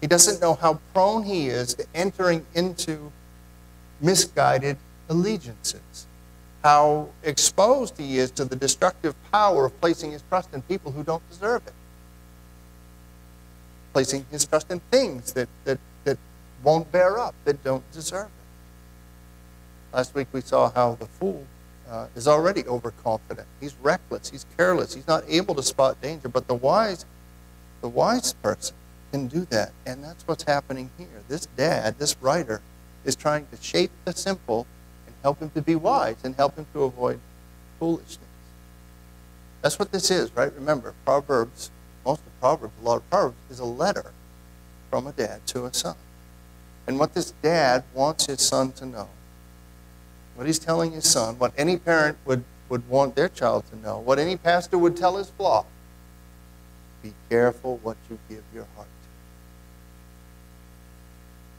He 0.00 0.06
doesn't 0.06 0.40
know 0.40 0.54
how 0.54 0.80
prone 0.92 1.22
he 1.22 1.48
is 1.48 1.74
to 1.74 1.86
entering 1.94 2.44
into 2.54 3.12
misguided 4.00 4.76
allegiances 5.08 6.06
how 6.62 7.08
exposed 7.22 7.96
he 7.96 8.18
is 8.18 8.30
to 8.32 8.44
the 8.44 8.56
destructive 8.56 9.14
power 9.30 9.66
of 9.66 9.80
placing 9.80 10.12
his 10.12 10.22
trust 10.28 10.52
in 10.52 10.62
people 10.62 10.92
who 10.92 11.04
don't 11.04 11.28
deserve 11.30 11.66
it. 11.66 11.74
Placing 13.92 14.26
his 14.30 14.44
trust 14.44 14.70
in 14.70 14.80
things 14.90 15.32
that, 15.34 15.48
that, 15.64 15.78
that 16.04 16.18
won't 16.62 16.90
bear 16.90 17.18
up, 17.18 17.34
that 17.44 17.62
don't 17.62 17.88
deserve 17.92 18.26
it. 18.26 19.94
Last 19.96 20.14
week 20.14 20.28
we 20.32 20.40
saw 20.40 20.70
how 20.70 20.94
the 20.94 21.06
fool 21.06 21.46
uh, 21.88 22.08
is 22.14 22.26
already 22.26 22.64
overconfident. 22.66 23.46
He's 23.60 23.74
reckless. 23.80 24.30
He's 24.30 24.44
careless. 24.56 24.94
He's 24.94 25.06
not 25.06 25.24
able 25.28 25.54
to 25.54 25.62
spot 25.62 26.00
danger. 26.02 26.28
But 26.28 26.48
the 26.48 26.54
wise, 26.54 27.04
the 27.80 27.88
wise 27.88 28.32
person 28.34 28.74
can 29.12 29.28
do 29.28 29.44
that, 29.46 29.72
and 29.86 30.02
that's 30.02 30.26
what's 30.26 30.42
happening 30.42 30.90
here. 30.98 31.22
This 31.28 31.46
dad, 31.56 31.98
this 31.98 32.16
writer, 32.20 32.60
is 33.04 33.14
trying 33.14 33.46
to 33.52 33.62
shape 33.62 33.92
the 34.04 34.12
simple 34.12 34.66
help 35.26 35.40
him 35.40 35.50
to 35.50 35.60
be 35.60 35.74
wise, 35.74 36.14
and 36.22 36.36
help 36.36 36.54
him 36.54 36.64
to 36.72 36.84
avoid 36.84 37.18
foolishness. 37.80 38.20
That's 39.60 39.76
what 39.76 39.90
this 39.90 40.08
is, 40.08 40.30
right? 40.36 40.54
Remember, 40.54 40.94
Proverbs, 41.04 41.72
most 42.04 42.20
of 42.20 42.40
Proverbs, 42.40 42.74
a 42.80 42.84
lot 42.84 42.98
of 42.98 43.10
Proverbs, 43.10 43.34
is 43.50 43.58
a 43.58 43.64
letter 43.64 44.12
from 44.88 45.04
a 45.08 45.10
dad 45.10 45.44
to 45.48 45.64
a 45.64 45.74
son. 45.74 45.96
And 46.86 47.00
what 47.00 47.14
this 47.14 47.32
dad 47.42 47.82
wants 47.92 48.26
his 48.26 48.40
son 48.40 48.70
to 48.74 48.86
know, 48.86 49.08
what 50.36 50.46
he's 50.46 50.60
telling 50.60 50.92
his 50.92 51.10
son, 51.10 51.40
what 51.40 51.52
any 51.58 51.76
parent 51.76 52.18
would, 52.24 52.44
would 52.68 52.88
want 52.88 53.16
their 53.16 53.28
child 53.28 53.64
to 53.70 53.76
know, 53.76 53.98
what 53.98 54.20
any 54.20 54.36
pastor 54.36 54.78
would 54.78 54.96
tell 54.96 55.16
his 55.16 55.30
flock, 55.30 55.66
be 57.02 57.14
careful 57.28 57.80
what 57.82 57.96
you 58.08 58.20
give 58.28 58.44
your 58.54 58.68
heart 58.76 58.86
to. 59.02 59.08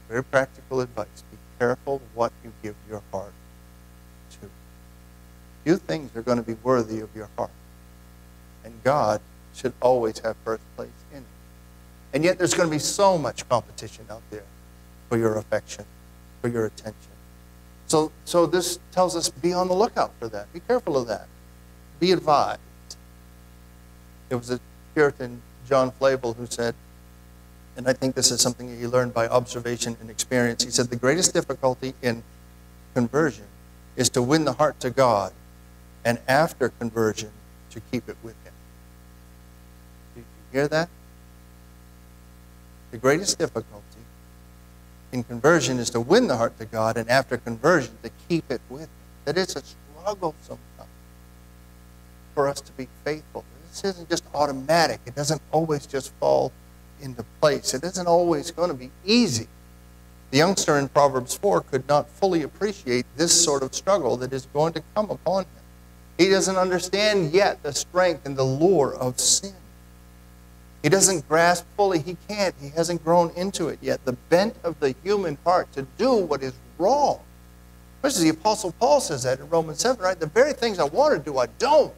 Very 0.08 0.24
practical 0.24 0.80
advice. 0.80 1.22
Be 1.30 1.36
careful 1.58 2.00
what 2.14 2.32
you 2.42 2.54
give 2.62 2.74
your 2.88 3.02
heart 3.12 3.34
Few 5.68 5.76
things 5.76 6.16
are 6.16 6.22
going 6.22 6.38
to 6.38 6.42
be 6.42 6.56
worthy 6.62 7.00
of 7.00 7.14
your 7.14 7.28
heart. 7.36 7.50
And 8.64 8.72
God 8.84 9.20
should 9.54 9.74
always 9.82 10.18
have 10.20 10.34
first 10.42 10.62
place 10.76 10.88
in 11.12 11.18
it. 11.18 11.24
And 12.14 12.24
yet 12.24 12.38
there's 12.38 12.54
going 12.54 12.70
to 12.70 12.74
be 12.74 12.78
so 12.78 13.18
much 13.18 13.46
competition 13.50 14.06
out 14.08 14.22
there 14.30 14.46
for 15.10 15.18
your 15.18 15.36
affection, 15.36 15.84
for 16.40 16.48
your 16.48 16.64
attention. 16.64 17.12
So, 17.86 18.12
so 18.24 18.46
this 18.46 18.78
tells 18.92 19.14
us 19.14 19.28
be 19.28 19.52
on 19.52 19.68
the 19.68 19.74
lookout 19.74 20.12
for 20.18 20.26
that. 20.28 20.50
Be 20.54 20.60
careful 20.60 20.96
of 20.96 21.06
that. 21.08 21.28
Be 22.00 22.12
advised. 22.12 22.60
It 24.30 24.36
was 24.36 24.50
a 24.50 24.60
Puritan, 24.94 25.42
John 25.68 25.90
Flavel, 25.90 26.32
who 26.32 26.46
said, 26.46 26.74
and 27.76 27.86
I 27.86 27.92
think 27.92 28.14
this 28.14 28.30
is 28.30 28.40
something 28.40 28.70
that 28.70 28.76
he 28.78 28.86
learned 28.86 29.12
by 29.12 29.28
observation 29.28 29.98
and 30.00 30.08
experience. 30.08 30.64
He 30.64 30.70
said, 30.70 30.88
The 30.88 30.96
greatest 30.96 31.34
difficulty 31.34 31.92
in 32.00 32.22
conversion 32.94 33.44
is 33.96 34.08
to 34.08 34.22
win 34.22 34.46
the 34.46 34.54
heart 34.54 34.80
to 34.80 34.88
God, 34.88 35.34
and 36.08 36.18
after 36.26 36.70
conversion, 36.70 37.30
to 37.68 37.80
keep 37.92 38.08
it 38.08 38.16
with 38.22 38.34
Him. 38.42 38.54
Did 40.14 40.20
you 40.20 40.58
hear 40.58 40.68
that? 40.68 40.88
The 42.92 42.96
greatest 42.96 43.38
difficulty 43.38 43.84
in 45.12 45.22
conversion 45.22 45.78
is 45.78 45.90
to 45.90 46.00
win 46.00 46.26
the 46.26 46.38
heart 46.38 46.58
to 46.60 46.64
God, 46.64 46.96
and 46.96 47.10
after 47.10 47.36
conversion, 47.36 47.98
to 48.02 48.10
keep 48.26 48.50
it 48.50 48.62
with 48.70 48.84
Him. 48.84 48.88
That 49.26 49.36
it's 49.36 49.54
a 49.54 49.62
struggle 49.62 50.34
sometimes 50.40 50.88
for 52.34 52.48
us 52.48 52.62
to 52.62 52.72
be 52.72 52.88
faithful. 53.04 53.44
This 53.68 53.84
isn't 53.84 54.08
just 54.08 54.24
automatic, 54.32 55.00
it 55.04 55.14
doesn't 55.14 55.42
always 55.52 55.84
just 55.86 56.14
fall 56.14 56.52
into 57.02 57.22
place. 57.38 57.74
It 57.74 57.84
isn't 57.84 58.06
always 58.06 58.50
going 58.50 58.70
to 58.70 58.74
be 58.74 58.90
easy. 59.04 59.46
The 60.30 60.38
youngster 60.38 60.78
in 60.78 60.88
Proverbs 60.88 61.34
4 61.34 61.60
could 61.60 61.86
not 61.86 62.08
fully 62.08 62.42
appreciate 62.42 63.04
this 63.18 63.44
sort 63.44 63.62
of 63.62 63.74
struggle 63.74 64.16
that 64.16 64.32
is 64.32 64.46
going 64.54 64.72
to 64.72 64.82
come 64.94 65.10
upon 65.10 65.42
him. 65.44 65.50
He 66.18 66.28
doesn't 66.28 66.56
understand 66.56 67.32
yet 67.32 67.62
the 67.62 67.72
strength 67.72 68.26
and 68.26 68.36
the 68.36 68.44
lure 68.44 68.94
of 68.94 69.18
sin. 69.18 69.54
He 70.82 70.88
doesn't 70.88 71.28
grasp 71.28 71.64
fully. 71.76 72.00
He 72.00 72.16
can't. 72.28 72.54
He 72.60 72.68
hasn't 72.70 73.02
grown 73.04 73.30
into 73.36 73.68
it 73.68 73.78
yet. 73.80 74.04
The 74.04 74.12
bent 74.12 74.56
of 74.62 74.78
the 74.80 74.94
human 75.02 75.38
heart 75.44 75.72
to 75.72 75.82
do 75.96 76.16
what 76.16 76.42
is 76.42 76.52
wrong. 76.76 77.20
Especially 78.02 78.30
the 78.30 78.38
Apostle 78.38 78.72
Paul 78.78 79.00
says 79.00 79.24
that 79.24 79.40
in 79.40 79.48
Romans 79.48 79.80
7, 79.80 80.00
right? 80.02 80.18
The 80.18 80.26
very 80.26 80.52
things 80.52 80.78
I 80.78 80.84
want 80.84 81.14
to 81.14 81.20
do, 81.20 81.38
I 81.38 81.46
don't. 81.58 81.92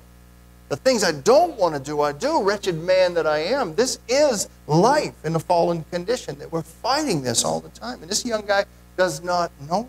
The 0.71 0.77
things 0.77 1.03
I 1.03 1.13
don't 1.13 1.59
want 1.59 1.75
to 1.75 1.81
do, 1.81 2.01
I 2.01 2.13
do. 2.13 2.43
Wretched 2.43 2.77
man 2.77 3.13
that 3.15 3.27
I 3.27 3.39
am. 3.39 3.75
This 3.75 3.99
is 4.09 4.49
life 4.67 5.15
in 5.25 5.35
a 5.35 5.41
fallen 5.41 5.85
condition, 5.91 6.39
that 6.39 6.51
we're 6.51 6.63
fighting 6.63 7.23
this 7.23 7.45
all 7.45 7.61
the 7.61 7.69
time. 7.71 8.01
And 8.01 8.11
this 8.11 8.25
young 8.25 8.47
guy 8.47 8.65
does 8.97 9.23
not 9.23 9.51
know 9.69 9.89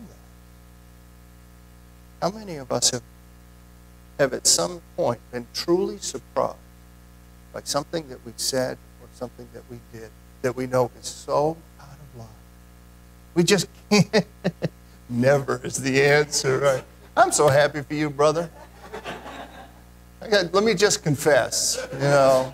that. 2.19 2.25
How 2.25 2.37
many 2.37 2.55
of 2.55 2.71
us 2.71 2.89
have, 2.91 3.03
have 4.21 4.33
at 4.33 4.45
some 4.45 4.81
point 4.95 5.19
been 5.31 5.47
truly 5.51 5.97
surprised 5.97 6.55
by 7.51 7.61
something 7.63 8.07
that 8.07 8.23
we 8.23 8.31
said 8.37 8.77
or 9.01 9.07
something 9.15 9.47
that 9.51 9.63
we 9.69 9.79
did 9.91 10.11
that 10.43 10.55
we 10.55 10.67
know 10.67 10.91
is 10.99 11.07
so 11.07 11.57
out 11.79 11.87
of 11.89 12.19
line? 12.19 12.27
We 13.33 13.43
just 13.43 13.67
can't. 13.89 14.27
Never 15.09 15.59
is 15.63 15.77
the 15.77 16.01
answer, 16.01 16.59
right? 16.59 16.83
I'm 17.17 17.31
so 17.31 17.47
happy 17.49 17.81
for 17.81 17.93
you, 17.95 18.09
brother. 18.09 18.49
Got, 20.29 20.53
let 20.53 20.63
me 20.63 20.75
just 20.75 21.03
confess, 21.03 21.85
you 21.91 21.99
know. 21.99 22.53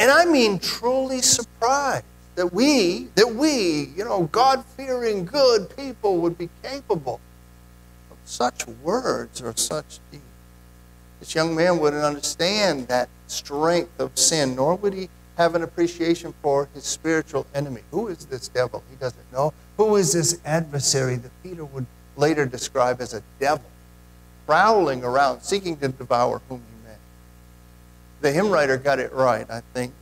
And 0.00 0.10
I 0.10 0.24
mean 0.24 0.58
truly 0.58 1.22
surprised 1.22 2.04
that 2.34 2.52
we, 2.52 3.08
that 3.14 3.34
we, 3.34 3.92
you 3.96 4.04
know, 4.04 4.24
God 4.32 4.64
fearing 4.76 5.24
good 5.24 5.74
people 5.76 6.18
would 6.18 6.36
be 6.36 6.50
capable 6.62 7.20
of 8.10 8.16
such 8.24 8.66
words 8.66 9.40
or 9.40 9.56
such 9.56 10.00
deeds. 10.10 10.24
This 11.20 11.34
young 11.34 11.54
man 11.54 11.78
wouldn't 11.78 12.04
understand 12.04 12.88
that 12.88 13.08
strength 13.26 13.98
of 13.98 14.16
sin, 14.18 14.56
nor 14.56 14.76
would 14.76 14.94
he 14.94 15.08
have 15.36 15.54
an 15.54 15.62
appreciation 15.62 16.34
for 16.42 16.68
his 16.74 16.84
spiritual 16.84 17.46
enemy. 17.54 17.82
Who 17.90 18.08
is 18.08 18.26
this 18.26 18.48
devil? 18.48 18.82
He 18.90 18.96
doesn't 18.96 19.32
know. 19.32 19.52
Who 19.76 19.96
is 19.96 20.12
this 20.12 20.40
adversary 20.44 21.16
that 21.16 21.30
Peter 21.42 21.64
would 21.64 21.86
later 22.16 22.46
describe 22.46 23.00
as 23.00 23.14
a 23.14 23.22
devil? 23.38 23.64
prowling 24.46 25.04
around, 25.04 25.42
seeking 25.42 25.76
to 25.78 25.88
devour 25.88 26.40
whom 26.48 26.58
he 26.60 26.88
may. 26.88 26.96
The 28.20 28.32
hymn 28.32 28.50
writer 28.50 28.76
got 28.76 29.00
it 29.00 29.12
right, 29.12 29.48
I 29.50 29.60
think, 29.74 29.92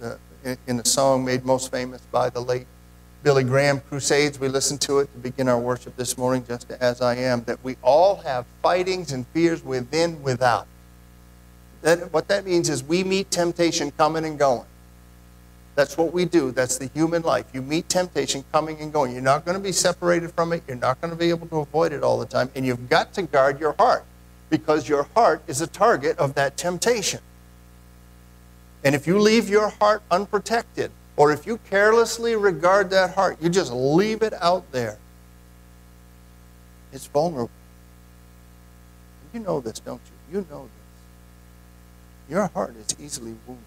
in 0.67 0.77
the 0.77 0.85
song 0.85 1.25
made 1.25 1.45
most 1.45 1.71
famous 1.71 2.03
by 2.13 2.29
the 2.29 2.41
late 2.41 2.67
Billy 3.23 3.43
Graham, 3.43 3.81
Crusades. 3.81 4.39
We 4.39 4.49
listened 4.49 4.83
to 4.83 4.99
it 4.99 5.11
to 5.13 5.19
begin 5.19 5.49
our 5.49 5.59
worship 5.59 5.97
this 5.97 6.19
morning, 6.19 6.45
just 6.47 6.71
as 6.71 7.01
I 7.01 7.17
am, 7.17 7.43
that 7.45 7.65
we 7.65 7.77
all 7.83 8.17
have 8.17 8.45
fightings 8.63 9.13
and 9.13 9.27
fears 9.29 9.65
within, 9.65 10.23
without. 10.23 10.67
That, 11.85 12.11
what 12.15 12.29
that 12.29 12.47
means 12.47 12.71
is 12.71 12.83
we 12.83 13.05
meet 13.05 13.31
temptation 13.31 13.91
coming 13.91 14.25
and 14.25 14.39
going. 14.39 14.65
That's 15.75 15.99
what 15.99 16.15
we 16.15 16.25
do. 16.25 16.51
That's 16.51 16.79
the 16.79 16.87
human 16.87 17.21
life. 17.21 17.45
You 17.53 17.61
meet 17.61 17.91
temptation 17.91 18.43
coming 18.53 18.81
and 18.81 18.91
going. 18.91 19.13
You're 19.13 19.21
not 19.21 19.45
going 19.45 19.59
to 19.59 19.63
be 19.63 19.71
separated 19.71 20.33
from 20.33 20.55
it. 20.55 20.63
You're 20.67 20.79
not 20.79 20.99
going 21.03 21.11
to 21.11 21.17
be 21.17 21.29
able 21.29 21.47
to 21.49 21.59
avoid 21.59 21.93
it 21.93 22.03
all 22.03 22.19
the 22.19 22.25
time. 22.25 22.49
And 22.55 22.65
you've 22.65 22.89
got 22.89 23.13
to 23.15 23.23
guard 23.23 23.61
your 23.61 23.75
heart 23.79 24.07
because 24.49 24.89
your 24.89 25.03
heart 25.15 25.43
is 25.47 25.61
a 25.61 25.67
target 25.67 26.17
of 26.17 26.35
that 26.37 26.57
temptation. 26.57 27.21
And 28.83 28.95
if 28.95 29.07
you 29.07 29.19
leave 29.19 29.51
your 29.51 29.69
heart 29.69 30.03
unprotected, 30.11 30.91
or 31.17 31.33
if 31.33 31.47
you 31.47 31.59
carelessly 31.69 32.35
regard 32.35 32.89
that 32.91 33.15
heart, 33.15 33.37
you 33.43 33.51
just 33.51 33.71
leave 33.71 34.23
it 34.23 34.33
out 34.41 34.73
there, 34.73 34.97
it's 36.95 37.07
vulnerable. 37.09 37.51
You 39.35 39.41
know 39.41 39.61
this, 39.61 39.81
don't 39.81 40.01
you? 40.31 40.39
You 40.39 40.47
know 40.51 40.63
this. 40.63 40.84
Your 42.29 42.47
heart 42.49 42.75
is 42.77 42.97
easily 42.99 43.35
wounded. 43.47 43.65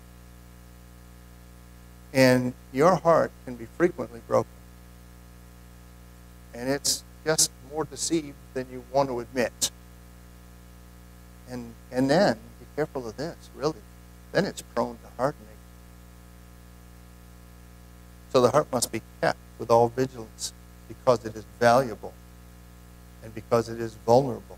And 2.14 2.54
your 2.74 2.96
heart 2.96 3.32
can 3.46 3.56
be 3.56 3.68
frequently 3.78 4.22
broken. 4.28 4.52
And 6.54 6.70
it's 6.70 7.04
just 7.26 7.52
more 7.72 7.86
deceived 7.86 8.38
than 8.54 8.66
you 8.72 8.84
want 8.92 9.10
to 9.10 9.20
admit. 9.20 9.72
And, 11.50 11.74
and 11.92 12.10
then, 12.10 12.36
be 12.60 12.66
careful 12.76 13.08
of 13.08 13.18
this, 13.18 13.50
really. 13.56 13.76
Then 14.32 14.46
it's 14.46 14.62
prone 14.62 14.98
to 15.04 15.10
hardening. 15.18 15.48
So 18.32 18.42
the 18.42 18.52
heart 18.52 18.68
must 18.72 18.92
be 18.92 19.02
kept 19.22 19.40
with 19.60 19.70
all 19.70 19.90
vigilance 19.90 20.54
because 20.88 21.26
it 21.26 21.36
is 21.36 21.46
valuable 21.60 22.14
and 23.24 23.34
because 23.34 23.70
it 23.70 23.80
is 23.80 23.96
vulnerable. 24.06 24.58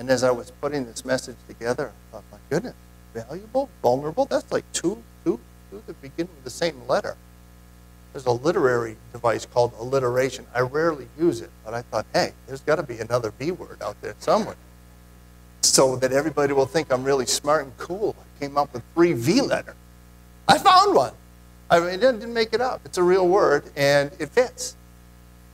And 0.00 0.08
as 0.08 0.24
I 0.24 0.30
was 0.30 0.50
putting 0.50 0.86
this 0.86 1.04
message 1.04 1.36
together, 1.46 1.92
I 1.92 2.12
thought, 2.12 2.24
my 2.32 2.38
goodness, 2.48 2.74
valuable, 3.12 3.68
vulnerable? 3.82 4.24
That's 4.24 4.50
like 4.50 4.64
two, 4.72 5.02
two, 5.26 5.38
two 5.70 5.82
that 5.86 6.00
begin 6.00 6.26
with 6.26 6.42
the 6.42 6.50
same 6.50 6.80
letter. 6.88 7.18
There's 8.14 8.24
a 8.24 8.32
literary 8.32 8.96
device 9.12 9.44
called 9.44 9.74
alliteration. 9.78 10.46
I 10.54 10.60
rarely 10.60 11.06
use 11.18 11.42
it, 11.42 11.50
but 11.66 11.74
I 11.74 11.82
thought, 11.82 12.06
hey, 12.14 12.32
there's 12.46 12.62
got 12.62 12.76
to 12.76 12.82
be 12.82 12.98
another 12.98 13.30
V 13.38 13.50
word 13.50 13.82
out 13.82 14.00
there 14.00 14.14
somewhere 14.18 14.56
so 15.60 15.96
that 15.96 16.12
everybody 16.12 16.54
will 16.54 16.64
think 16.64 16.90
I'm 16.90 17.04
really 17.04 17.26
smart 17.26 17.64
and 17.64 17.76
cool. 17.76 18.16
I 18.18 18.40
came 18.40 18.56
up 18.56 18.72
with 18.72 18.82
three 18.94 19.12
V 19.12 19.42
letter. 19.42 19.76
I 20.48 20.56
found 20.56 20.94
one. 20.94 21.12
I 21.68 21.78
mean, 21.78 21.90
I 21.90 21.96
didn't 21.96 22.32
make 22.32 22.54
it 22.54 22.62
up. 22.62 22.80
It's 22.86 22.96
a 22.96 23.02
real 23.02 23.28
word, 23.28 23.64
and 23.76 24.10
it 24.18 24.30
fits. 24.30 24.76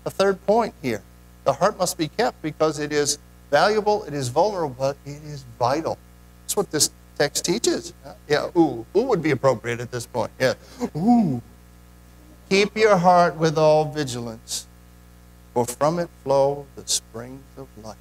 The 0.04 0.10
third 0.10 0.46
point 0.46 0.72
here 0.82 1.02
the 1.42 1.52
heart 1.52 1.76
must 1.78 1.98
be 1.98 2.08
kept 2.08 2.40
because 2.42 2.78
it 2.78 2.92
is 2.92 3.18
valuable, 3.50 4.04
it 4.04 4.14
is 4.14 4.28
vulnerable, 4.28 4.76
but 4.78 4.96
it 5.04 5.22
is 5.24 5.44
vital. 5.58 5.98
That's 6.44 6.56
what 6.56 6.70
this 6.70 6.90
text 7.18 7.44
teaches. 7.44 7.92
Yeah, 8.28 8.50
ooh. 8.56 8.86
Ooh 8.96 9.02
would 9.02 9.22
be 9.22 9.30
appropriate 9.30 9.80
at 9.80 9.90
this 9.90 10.06
point. 10.06 10.30
Yeah. 10.38 10.54
Ooh. 10.96 11.42
Keep 12.48 12.76
your 12.76 12.96
heart 12.96 13.36
with 13.36 13.58
all 13.58 13.84
vigilance, 13.84 14.66
for 15.52 15.64
from 15.64 15.98
it 15.98 16.08
flow 16.22 16.66
the 16.76 16.86
springs 16.86 17.42
of 17.56 17.66
life 17.82 17.96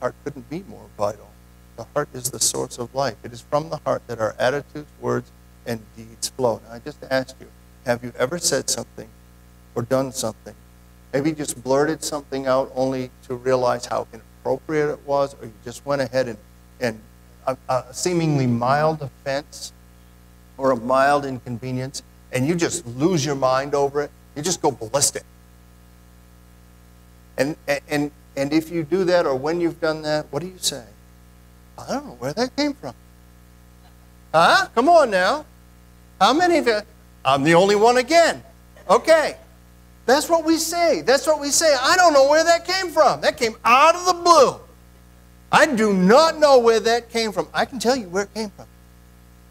heart 0.00 0.14
couldn't 0.24 0.48
be 0.50 0.64
more 0.68 0.86
vital. 0.96 1.28
The 1.76 1.86
heart 1.94 2.08
is 2.12 2.30
the 2.30 2.40
source 2.40 2.78
of 2.78 2.94
life. 2.94 3.16
It 3.22 3.32
is 3.32 3.40
from 3.42 3.70
the 3.70 3.76
heart 3.78 4.02
that 4.06 4.18
our 4.18 4.34
attitudes, 4.38 4.90
words, 5.00 5.30
and 5.66 5.80
deeds 5.96 6.28
flow. 6.30 6.60
Now, 6.66 6.74
I 6.74 6.78
just 6.78 6.98
ask 7.10 7.36
you, 7.40 7.48
have 7.86 8.02
you 8.02 8.12
ever 8.18 8.38
said 8.38 8.68
something 8.68 9.08
or 9.74 9.82
done 9.82 10.12
something? 10.12 10.54
Maybe 11.12 11.30
you 11.30 11.36
just 11.36 11.62
blurted 11.62 12.04
something 12.04 12.46
out 12.46 12.70
only 12.74 13.10
to 13.26 13.34
realize 13.34 13.86
how 13.86 14.06
inappropriate 14.12 14.90
it 14.90 15.00
was, 15.06 15.34
or 15.34 15.46
you 15.46 15.52
just 15.64 15.84
went 15.84 16.02
ahead 16.02 16.28
and, 16.28 16.38
and 16.80 17.00
a, 17.46 17.56
a 17.68 17.84
seemingly 17.92 18.46
mild 18.46 19.02
offense 19.02 19.72
or 20.56 20.70
a 20.70 20.76
mild 20.76 21.24
inconvenience, 21.24 22.02
and 22.32 22.46
you 22.46 22.54
just 22.54 22.86
lose 22.86 23.24
your 23.24 23.34
mind 23.34 23.74
over 23.74 24.02
it. 24.02 24.10
You 24.36 24.42
just 24.42 24.62
go 24.62 24.70
ballistic. 24.70 25.24
And, 27.36 27.56
and, 27.88 28.10
and 28.36 28.52
if 28.52 28.70
you 28.70 28.84
do 28.84 29.04
that 29.04 29.26
or 29.26 29.34
when 29.34 29.60
you've 29.60 29.80
done 29.80 30.02
that, 30.02 30.26
what 30.30 30.42
do 30.42 30.46
you 30.46 30.58
say? 30.58 30.84
I 31.78 31.94
don't 31.94 32.06
know 32.06 32.16
where 32.18 32.32
that 32.34 32.54
came 32.54 32.74
from. 32.74 32.94
Huh? 34.32 34.68
Come 34.74 34.88
on 34.88 35.10
now. 35.10 35.46
How 36.20 36.34
many 36.34 36.58
of 36.58 36.66
you? 36.66 36.80
I'm 37.24 37.42
the 37.42 37.54
only 37.54 37.74
one 37.74 37.96
again. 37.96 38.42
Okay. 38.88 39.36
That's 40.10 40.28
what 40.28 40.44
we 40.44 40.56
say. 40.56 41.02
That's 41.02 41.24
what 41.24 41.38
we 41.40 41.50
say. 41.50 41.72
I 41.80 41.94
don't 41.94 42.12
know 42.12 42.28
where 42.28 42.42
that 42.42 42.64
came 42.64 42.90
from. 42.90 43.20
That 43.20 43.36
came 43.36 43.54
out 43.64 43.94
of 43.94 44.06
the 44.06 44.14
blue. 44.14 44.58
I 45.52 45.66
do 45.66 45.94
not 45.94 46.36
know 46.36 46.58
where 46.58 46.80
that 46.80 47.10
came 47.10 47.30
from. 47.30 47.46
I 47.54 47.64
can 47.64 47.78
tell 47.78 47.94
you 47.94 48.08
where 48.08 48.24
it 48.24 48.34
came 48.34 48.50
from. 48.50 48.66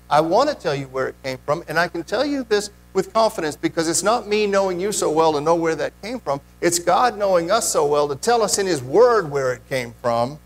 I 0.10 0.20
want 0.20 0.50
to 0.50 0.56
tell 0.56 0.76
you 0.76 0.88
where 0.88 1.08
it 1.08 1.16
came 1.24 1.38
from, 1.46 1.64
and 1.70 1.80
I 1.80 1.88
can 1.88 2.04
tell 2.04 2.26
you 2.26 2.44
this 2.44 2.72
with 2.92 3.14
confidence 3.14 3.56
because 3.56 3.88
it's 3.88 4.04
not 4.04 4.28
me 4.28 4.48
knowing 4.48 4.82
you 4.82 4.92
so 4.92 5.10
well 5.10 5.32
to 5.32 5.40
know 5.40 5.56
where 5.56 5.76
that 5.76 5.94
came 6.02 6.20
from. 6.20 6.42
It's 6.60 6.78
God 6.78 7.18
knowing 7.18 7.50
us 7.50 7.72
so 7.72 7.86
well 7.86 8.10
to 8.10 8.18
tell 8.18 8.42
us 8.42 8.58
in 8.58 8.68
His 8.68 8.84
Word 8.84 9.32
where 9.32 9.54
it 9.54 9.62
came 9.70 9.94
from. 10.02 10.40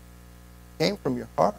It 0.78 0.84
came 0.84 0.96
from 0.96 1.16
your 1.16 1.28
heart. 1.36 1.56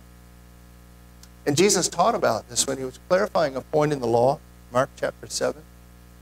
And 1.45 1.57
Jesus 1.57 1.89
taught 1.89 2.15
about 2.15 2.47
this 2.47 2.65
when 2.65 2.77
He 2.77 2.85
was 2.85 3.01
clarifying 3.09 3.57
a 3.57 3.61
point 3.61 3.91
in 3.91 3.99
the 3.99 4.07
law, 4.07 4.39
Mark 4.71 4.91
chapter 4.95 5.27
7, 5.27 5.61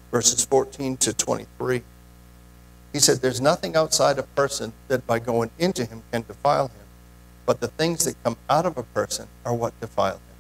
verses 0.10 0.44
14 0.44 0.98
to 0.98 1.14
23. 1.14 1.84
He 2.94 3.00
said, 3.00 3.18
There's 3.22 3.42
nothing 3.42 3.76
outside 3.76 4.20
a 4.20 4.24
person 4.24 4.72
that 4.88 5.06
by 5.08 5.18
going 5.18 5.50
into 5.58 5.84
him 5.84 6.04
can 6.12 6.22
defile 6.22 6.68
him, 6.68 6.86
but 7.46 7.60
the 7.60 7.68
things 7.68 8.06
that 8.06 8.24
come 8.24 8.38
out 8.48 8.68
of 8.68 8.78
a 8.78 8.84
person 8.84 9.28
are 9.44 9.56
what 9.56 9.78
defile 9.82 10.16
him. 10.16 10.38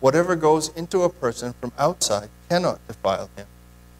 Whatever 0.00 0.34
goes 0.34 0.68
into 0.70 1.04
a 1.04 1.08
person 1.08 1.54
from 1.60 1.72
outside 1.78 2.28
cannot 2.48 2.84
defile 2.88 3.30
him, 3.36 3.46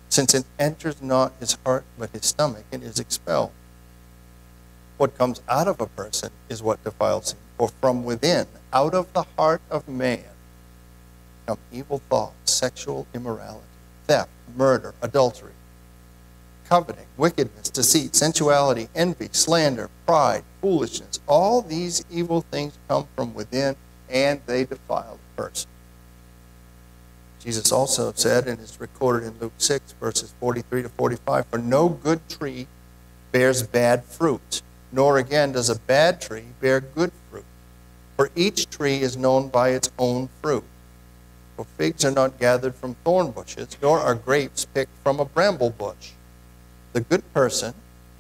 since 0.09 0.35
it 0.35 0.45
enters 0.59 1.01
not 1.01 1.33
his 1.39 1.57
heart 1.65 1.85
but 1.97 2.11
his 2.11 2.27
stomach 2.27 2.65
and 2.73 2.83
is 2.83 2.99
expelled. 2.99 3.53
What 4.97 5.17
comes 5.17 5.41
out 5.49 5.69
of 5.69 5.81
a 5.81 5.87
person 5.87 6.31
is 6.49 6.63
what 6.63 6.83
defiles 6.83 7.33
him. 7.33 7.39
For 7.57 7.69
from 7.81 8.05
within, 8.05 8.47
out 8.73 8.95
of 8.95 9.13
the 9.13 9.25
heart 9.39 9.63
of 9.71 9.89
man, 9.89 10.25
come 11.47 11.59
evil 11.73 12.03
thoughts, 12.11 12.53
sexual 12.53 13.07
immorality, 13.15 13.65
theft, 14.07 14.31
murder, 14.57 14.95
adultery 15.03 15.53
coveting, 16.71 17.07
wickedness, 17.17 17.69
deceit, 17.69 18.15
sensuality, 18.15 18.89
envy, 18.95 19.29
slander, 19.33 19.91
pride, 20.07 20.45
foolishness. 20.61 21.19
All 21.27 21.63
these 21.63 22.05
evil 22.11 22.43
things 22.43 22.79
come 22.89 23.09
from 23.17 23.35
within 23.35 23.75
and 24.09 24.41
they 24.47 24.65
defile 24.65 25.19
the 25.19 25.43
person. 25.43 25.69
Jesus 27.41 27.73
also 27.73 28.13
said, 28.15 28.47
and 28.47 28.61
it's 28.61 28.81
recorded 28.81 29.27
in 29.27 29.39
Luke 29.41 29.55
6, 29.59 29.93
verses 29.95 30.33
43 30.39 30.83
to 30.83 30.89
45 30.91 31.47
For 31.47 31.59
no 31.59 31.89
good 31.89 32.21
tree 32.29 32.69
bears 33.33 33.65
bad 33.65 34.05
fruit, 34.05 34.63
nor 34.93 35.19
again 35.19 35.53
does 35.53 35.71
a 35.71 35.79
bad 35.79 36.21
tree 36.21 36.45
bear 36.61 36.81
good 36.81 37.11
fruit. 37.31 37.45
For 38.17 38.31
each 38.37 38.71
tree 38.71 39.01
is 39.01 39.17
known 39.17 39.49
by 39.49 39.71
its 39.71 39.91
own 39.99 40.29
fruit. 40.41 40.65
For 41.57 41.65
figs 41.65 42.05
are 42.05 42.11
not 42.11 42.39
gathered 42.39 42.77
from 42.77 42.95
thorn 43.03 43.33
bushes, 43.33 43.77
nor 43.83 43.99
are 43.99 44.15
grapes 44.15 44.67
picked 44.67 44.97
from 45.03 45.19
a 45.19 45.25
bramble 45.25 45.71
bush. 45.71 46.13
The 46.93 47.01
good 47.01 47.33
person, 47.33 47.75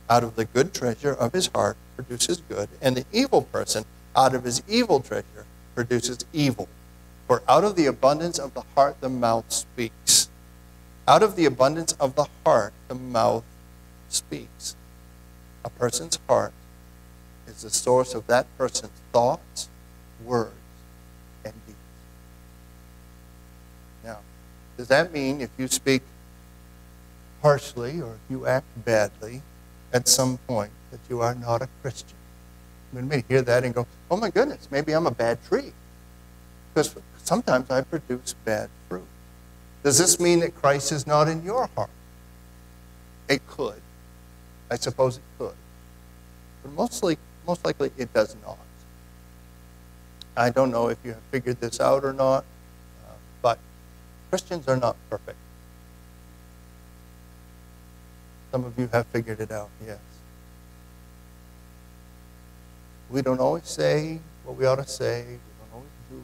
out 0.09 0.23
of 0.23 0.37
the 0.37 0.45
good 0.45 0.73
treasure 0.73 1.13
of 1.13 1.33
his 1.33 1.49
heart, 1.49 1.77
produces 1.97 2.43
good, 2.49 2.69
and 2.81 2.97
the 2.97 3.05
evil 3.13 3.43
person, 3.43 3.85
out 4.15 4.35
of 4.35 4.45
his 4.45 4.63
evil 4.69 5.01
treasure, 5.01 5.47
produces 5.75 6.25
evil. 6.33 6.69
For 7.27 7.43
out 7.49 7.65
of 7.65 7.77
the 7.77 7.87
abundance 7.87 8.39
of 8.39 8.55
the 8.55 8.65
heart, 8.75 9.01
the 9.01 9.09
mouth 9.09 9.51
speaks. 9.53 10.29
Out 11.07 11.23
of 11.23 11.37
the 11.37 11.45
abundance 11.47 11.93
of 11.95 12.15
the 12.15 12.27
heart, 12.45 12.73
the 12.89 12.95
mouth 12.95 13.45
speaks. 14.09 14.77
A 15.65 15.71
person's 15.71 16.19
heart 16.29 16.53
is 17.47 17.63
the 17.63 17.71
source 17.71 18.15
of 18.15 18.27
that 18.29 18.47
person's 18.57 18.93
thoughts, 19.13 19.69
words, 20.25 20.55
and 21.45 21.55
deeds. 21.67 21.79
Now, 24.05 24.19
does 24.77 24.89
that 24.89 25.13
mean 25.13 25.41
if 25.41 25.51
you 25.59 25.69
speak 25.69 26.03
harshly 27.43 28.01
or 28.01 28.15
if 28.15 28.31
you 28.31 28.47
act 28.47 28.67
badly 28.85 29.43
at 29.93 30.09
some 30.09 30.39
point 30.47 30.71
that 30.91 31.01
you 31.09 31.21
are 31.21 31.35
not 31.35 31.63
a 31.63 31.69
Christian. 31.83 32.17
We 32.93 33.03
may 33.03 33.25
hear 33.29 33.43
that 33.43 33.65
and 33.65 33.75
go, 33.75 33.87
oh 34.11 34.17
my 34.17 34.31
goodness, 34.31 34.69
maybe 34.71 34.93
I'm 34.93 35.07
a 35.07 35.11
bad 35.13 35.43
tree. 35.45 35.73
Because 36.75 36.97
sometimes 37.23 37.71
I 37.71 37.83
produce 37.83 38.35
bad 38.45 38.69
fruit. 38.89 39.07
Does 39.83 39.99
this 39.99 40.21
mean 40.21 40.41
that 40.41 40.55
Christ 40.55 40.93
is 40.93 41.07
not 41.07 41.29
in 41.29 41.43
your 41.43 41.69
heart? 41.75 41.91
It 43.29 43.47
could. 43.47 43.81
I 44.71 44.77
suppose 44.77 45.17
it 45.17 45.23
could. 45.39 45.55
But 46.63 46.73
mostly, 46.73 47.17
most 47.47 47.65
likely 47.65 47.93
it 47.97 48.13
does 48.13 48.37
not. 48.45 48.59
I 50.37 50.51
don't 50.51 50.71
know 50.71 50.89
if 50.89 50.99
you 51.05 51.13
have 51.13 51.23
figured 51.31 51.61
this 51.61 51.81
out 51.81 52.05
or 52.05 52.13
not, 52.13 52.45
uh, 53.07 53.13
but 53.43 53.59
Christians 54.31 54.69
are 54.69 54.77
not 54.77 54.97
perfect. 55.09 55.39
Some 58.51 58.65
of 58.65 58.79
you 58.79 58.89
have 58.93 59.07
figured 59.07 59.41
it 59.41 59.53
out, 59.53 59.71
yes. 59.87 59.99
We 63.09 63.23
don't 63.23 63.41
always 63.41 63.67
say 63.67 64.19
what 64.45 64.57
we 64.57 64.67
ought 64.67 64.77
to 64.77 64.87
say. 64.87 65.25
We 65.27 65.39
don't 65.61 65.73
always 65.75 65.89
do 66.11 66.23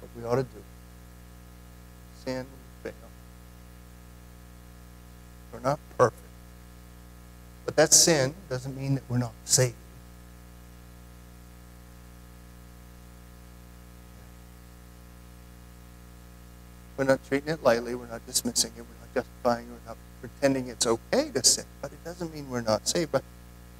what 0.00 0.10
we 0.16 0.24
ought 0.24 0.36
to 0.36 0.42
do. 0.42 0.62
Sin, 2.24 2.46
fail. 2.82 2.92
We're 5.52 5.60
not 5.60 5.78
perfect. 5.96 6.22
But 7.64 7.76
that 7.76 7.92
sin 7.92 8.34
doesn't 8.48 8.76
mean 8.76 8.94
that 8.96 9.04
we're 9.08 9.18
not 9.18 9.32
saved. 9.44 9.74
We're 16.98 17.04
not 17.04 17.24
treating 17.28 17.48
it 17.48 17.62
lightly. 17.62 17.94
We're 17.94 18.08
not 18.08 18.26
dismissing 18.26 18.72
it. 18.76 18.80
We're 18.80 19.00
not 19.00 19.14
justifying 19.14 19.66
it. 19.66 19.70
We're 19.70 19.90
not 19.90 19.96
pretending 20.20 20.66
it's 20.66 20.84
okay 20.84 21.30
to 21.32 21.44
sin, 21.44 21.64
but 21.80 21.92
it 21.92 22.04
doesn't 22.04 22.34
mean 22.34 22.50
we're 22.50 22.60
not 22.60 22.88
saved. 22.88 23.12
But, 23.12 23.22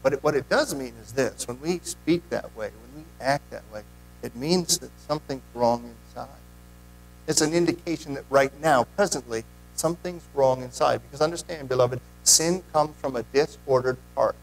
but 0.05 0.13
it, 0.13 0.23
what 0.23 0.37
it 0.37 0.49
does 0.49 0.73
mean 0.73 0.95
is 1.03 1.13
this 1.13 1.49
when 1.49 1.61
we 1.61 1.81
speak 1.81 2.31
that 2.31 2.57
way, 2.57 2.71
when 2.71 3.03
we 3.03 3.11
act 3.21 3.51
that 3.51 3.65
way, 3.73 3.83
it 4.23 4.37
means 4.37 4.79
that 4.79 4.91
something's 5.09 5.43
wrong 5.53 5.83
inside. 5.85 6.29
It's 7.27 7.41
an 7.41 7.53
indication 7.53 8.15
that 8.15 8.25
right 8.31 8.53
now, 8.63 8.85
presently, 8.97 9.43
something's 9.75 10.23
wrong 10.33 10.63
inside. 10.63 11.03
Because 11.03 11.21
understand, 11.21 11.69
beloved, 11.69 12.01
sin 12.23 12.63
comes 12.73 12.97
from 13.01 13.17
a 13.17 13.25
disordered 13.25 13.99
heart. 14.15 14.37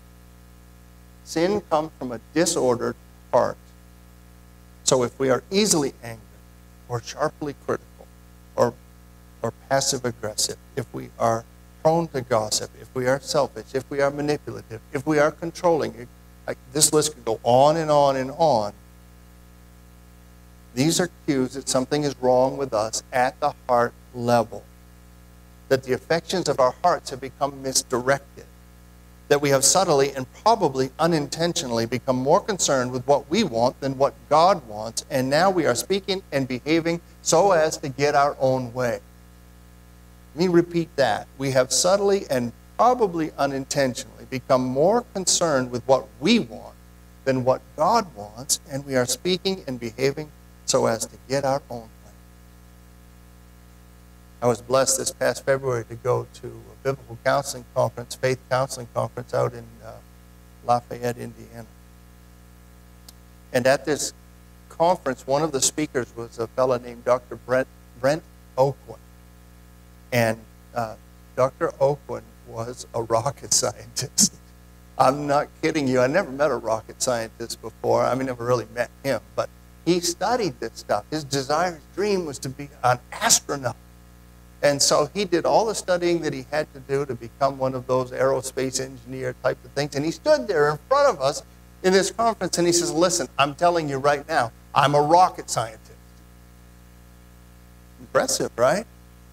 Sin 1.23 1.61
comes 1.69 1.91
from 1.97 2.11
a 2.11 2.19
disordered 2.33 2.95
heart. 3.31 3.57
So 4.83 5.03
if 5.03 5.17
we 5.17 5.29
are 5.29 5.43
easily 5.49 5.93
angered, 6.03 6.19
or 6.87 7.01
sharply 7.01 7.55
critical, 7.65 7.94
or 9.41 9.53
passive 9.69 10.05
aggressive, 10.05 10.57
if 10.75 10.91
we 10.93 11.09
are 11.19 11.45
prone 11.83 12.07
to 12.07 12.21
gossip, 12.21 12.71
if 12.81 12.93
we 12.95 13.05
are 13.07 13.19
selfish, 13.19 13.75
if 13.75 13.87
we 13.89 14.01
are 14.01 14.09
manipulative, 14.09 14.81
if 14.91 15.05
we 15.05 15.19
are 15.19 15.31
controlling, 15.31 16.07
like 16.47 16.57
this 16.73 16.91
list 16.91 17.13
could 17.13 17.25
go 17.25 17.39
on 17.43 17.77
and 17.77 17.91
on 17.91 18.15
and 18.15 18.31
on. 18.31 18.73
These 20.73 20.99
are 20.99 21.09
cues 21.25 21.53
that 21.53 21.69
something 21.69 22.03
is 22.03 22.15
wrong 22.19 22.57
with 22.57 22.73
us 22.73 23.03
at 23.13 23.39
the 23.39 23.53
heart 23.67 23.93
level. 24.13 24.63
That 25.69 25.83
the 25.83 25.93
affections 25.93 26.49
of 26.49 26.59
our 26.59 26.75
hearts 26.83 27.11
have 27.11 27.21
become 27.21 27.61
misdirected. 27.61 28.45
That 29.27 29.41
we 29.41 29.49
have 29.49 29.63
subtly 29.63 30.11
and 30.11 30.25
probably 30.43 30.91
unintentionally 30.99 31.85
become 31.85 32.17
more 32.17 32.41
concerned 32.41 32.91
with 32.91 33.07
what 33.07 33.29
we 33.29 33.43
want 33.43 33.79
than 33.79 33.97
what 33.97 34.13
God 34.29 34.67
wants, 34.67 35.05
and 35.09 35.29
now 35.29 35.49
we 35.49 35.65
are 35.65 35.75
speaking 35.75 36.21
and 36.31 36.47
behaving 36.47 37.01
so 37.21 37.51
as 37.51 37.77
to 37.77 37.89
get 37.89 38.13
our 38.13 38.35
own 38.39 38.73
way. 38.73 38.99
Let 40.35 40.39
me 40.39 40.47
repeat 40.49 40.93
that. 40.97 41.27
We 41.37 41.51
have 41.51 41.71
subtly 41.71 42.25
and 42.29 42.51
probably 42.77 43.31
unintentionally 43.37 44.25
become 44.29 44.65
more 44.65 45.05
concerned 45.13 45.71
with 45.71 45.81
what 45.87 46.07
we 46.19 46.39
want 46.39 46.75
than 47.23 47.45
what 47.45 47.61
God 47.77 48.13
wants, 48.15 48.59
and 48.69 48.85
we 48.85 48.97
are 48.97 49.05
speaking 49.05 49.63
and 49.65 49.79
behaving 49.79 50.29
so 50.65 50.87
as 50.87 51.05
to 51.05 51.15
get 51.29 51.45
our 51.45 51.61
own 51.69 51.83
way. 51.83 52.11
I 54.41 54.47
was 54.47 54.61
blessed 54.61 54.97
this 54.97 55.11
past 55.11 55.45
February 55.45 55.85
to 55.85 55.95
go 55.95 56.27
to 56.33 56.47
a 56.47 56.83
biblical 56.83 57.17
counseling 57.23 57.63
conference, 57.73 58.15
faith 58.15 58.39
counseling 58.49 58.89
conference 58.93 59.33
out 59.33 59.53
in 59.53 59.65
uh, 59.85 59.93
Lafayette, 60.65 61.17
Indiana. 61.17 61.67
And 63.53 63.65
at 63.65 63.85
this 63.85 64.13
conference, 64.67 65.25
one 65.25 65.43
of 65.43 65.53
the 65.53 65.61
speakers 65.61 66.13
was 66.13 66.39
a 66.39 66.47
fellow 66.47 66.77
named 66.77 67.05
Dr. 67.05 67.37
Brent, 67.37 67.69
Brent 68.01 68.21
Oakwood. 68.57 68.99
And 70.15 70.39
uh, 70.73 70.95
Dr. 71.35 71.73
Oakwood 71.81 72.23
was 72.47 72.87
a 72.93 73.03
rocket 73.03 73.53
scientist. 73.61 74.33
I'm 74.97 75.27
not 75.27 75.49
kidding 75.61 75.89
you. 75.89 75.99
I 75.99 76.07
never 76.07 76.31
met 76.31 76.51
a 76.51 76.55
rocket 76.55 77.01
scientist 77.01 77.61
before. 77.61 78.05
I 78.05 78.15
mean, 78.15 78.27
never 78.27 78.45
really 78.45 78.67
met 78.73 78.89
him, 79.03 79.19
but 79.35 79.49
he 79.83 79.99
studied 79.99 80.57
this 80.61 80.71
stuff. 80.75 81.03
His 81.11 81.25
desire, 81.25 81.73
his 81.73 81.83
dream 81.95 82.25
was 82.25 82.39
to 82.39 82.49
be 82.49 82.69
an 82.81 82.97
astronaut. 83.11 83.75
And 84.63 84.81
so 84.81 85.09
he 85.13 85.25
did 85.25 85.45
all 85.45 85.65
the 85.65 85.75
studying 85.75 86.21
that 86.21 86.31
he 86.31 86.45
had 86.49 86.73
to 86.73 86.79
do 86.79 87.05
to 87.05 87.13
become 87.13 87.57
one 87.57 87.75
of 87.75 87.85
those 87.85 88.11
aerospace 88.11 88.79
engineer 88.79 89.35
type 89.43 89.57
of 89.65 89.71
things. 89.71 89.95
And 89.95 90.05
he 90.05 90.11
stood 90.11 90.47
there 90.47 90.71
in 90.71 90.79
front 90.87 91.13
of 91.13 91.21
us 91.21 91.43
in 91.83 91.91
this 91.91 92.09
conference 92.09 92.57
and 92.57 92.65
he 92.65 92.71
says, 92.71 92.89
Listen, 92.89 93.27
I'm 93.37 93.53
telling 93.53 93.89
you 93.89 93.97
right 93.97 94.25
now, 94.29 94.53
I'm 94.73 94.95
a 94.95 95.01
rocket 95.01 95.49
scientist. 95.49 95.91
Impressive, 97.99 98.51
right? 98.55 98.85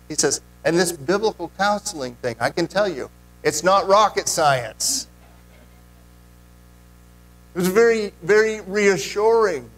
He 0.09 0.17
says, 0.17 0.43
and 0.65 0.79
this 0.79 0.93
biblical 0.93 1.51
counseling 1.59 2.15
thing, 2.17 2.37
I 2.41 2.51
can 2.51 2.67
tell 2.67 2.89
you, 2.89 3.11
it's 3.43 3.63
not 3.63 3.89
rocket 3.89 4.29
science. 4.29 5.09
It 7.55 7.59
was 7.59 7.69
very, 7.69 8.13
very 8.23 8.61
reassuring 8.63 9.69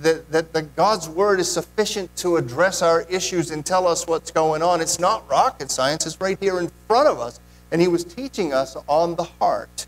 that, 0.00 0.30
that 0.30 0.52
the 0.52 0.62
God's 0.62 1.08
Word 1.08 1.40
is 1.40 1.50
sufficient 1.50 2.14
to 2.16 2.36
address 2.36 2.82
our 2.82 3.02
issues 3.02 3.50
and 3.50 3.64
tell 3.64 3.86
us 3.86 4.06
what's 4.06 4.30
going 4.30 4.62
on. 4.62 4.80
It's 4.80 5.00
not 5.00 5.28
rocket 5.28 5.70
science, 5.70 6.06
it's 6.06 6.20
right 6.20 6.38
here 6.38 6.60
in 6.60 6.70
front 6.86 7.08
of 7.08 7.18
us. 7.18 7.40
And 7.70 7.80
he 7.80 7.88
was 7.88 8.04
teaching 8.04 8.52
us 8.52 8.76
on 8.86 9.16
the 9.16 9.24
heart, 9.24 9.86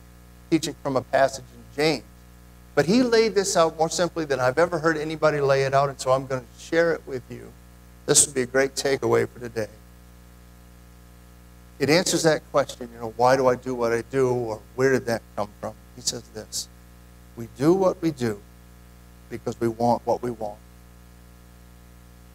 teaching 0.50 0.74
from 0.82 0.96
a 0.96 1.02
passage 1.02 1.44
in 1.54 1.76
James. 1.76 2.04
But 2.74 2.86
he 2.86 3.02
laid 3.02 3.34
this 3.34 3.56
out 3.56 3.78
more 3.78 3.90
simply 3.90 4.24
than 4.24 4.40
I've 4.40 4.58
ever 4.58 4.78
heard 4.78 4.96
anybody 4.96 5.40
lay 5.40 5.62
it 5.62 5.74
out, 5.74 5.90
and 5.90 6.00
so 6.00 6.10
I'm 6.10 6.26
going 6.26 6.40
to 6.40 6.60
share 6.60 6.92
it 6.92 7.02
with 7.06 7.22
you. 7.30 7.52
This 8.06 8.26
would 8.26 8.34
be 8.34 8.42
a 8.42 8.46
great 8.46 8.74
takeaway 8.74 9.28
for 9.28 9.38
today. 9.38 9.68
It 11.78 11.90
answers 11.90 12.22
that 12.22 12.42
question, 12.52 12.88
you 12.92 13.00
know, 13.00 13.12
why 13.16 13.36
do 13.36 13.48
I 13.48 13.56
do 13.56 13.74
what 13.74 13.92
I 13.92 14.02
do, 14.02 14.30
or 14.30 14.60
where 14.76 14.92
did 14.92 15.06
that 15.06 15.22
come 15.36 15.48
from? 15.60 15.74
He 15.96 16.02
says 16.02 16.22
this 16.28 16.68
We 17.36 17.48
do 17.56 17.72
what 17.72 18.00
we 18.00 18.10
do 18.10 18.40
because 19.28 19.58
we 19.60 19.68
want 19.68 20.02
what 20.04 20.22
we 20.22 20.30
want. 20.30 20.58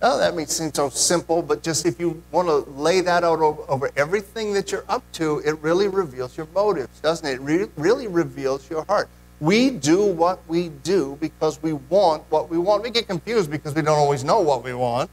Oh, 0.02 0.17
that 0.17 0.34
may 0.34 0.45
seem 0.45 0.73
so 0.73 0.89
simple, 0.89 1.41
but 1.41 1.62
just 1.62 1.86
if 1.86 1.99
you 1.99 2.23
want 2.32 2.47
to 2.47 2.69
lay 2.71 3.02
that 3.02 3.23
out 3.25 3.39
over, 3.39 3.63
over, 3.67 3.91
everything 3.97 4.54
that 4.54 4.71
you're 4.71 4.86
up 4.88 5.04
to, 5.13 5.39
it 5.39 5.60
really 5.60 5.89
reveals 5.89 6.38
your 6.38 6.47
motives, 6.56 6.99
doesn't 7.02 7.28
it? 7.28 7.34
It 7.34 7.41
re- 7.41 7.69
really 7.75 8.08
reveals 8.08 8.69
your 8.69 8.86
heart. 8.86 9.10
We 9.41 9.71
do 9.71 10.06
what 10.06 10.39
we 10.47 10.69
do 10.69 11.17
because 11.19 11.62
we 11.62 11.73
want 11.73 12.23
what 12.30 12.49
we 12.49 12.58
want. 12.58 12.84
We 12.84 12.91
get 12.91 13.08
confused 13.08 13.52
because 13.52 13.73
we 13.75 13.82
don't 13.82 13.97
always 13.97 14.23
know 14.23 14.39
what 14.39 14.63
we 14.63 14.73
want. 14.73 15.10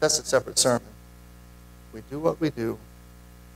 That's 0.00 0.18
a 0.18 0.24
separate 0.24 0.58
sermon. 0.58 0.88
We 1.92 2.02
do 2.10 2.18
what 2.18 2.40
we 2.40 2.50
do 2.50 2.78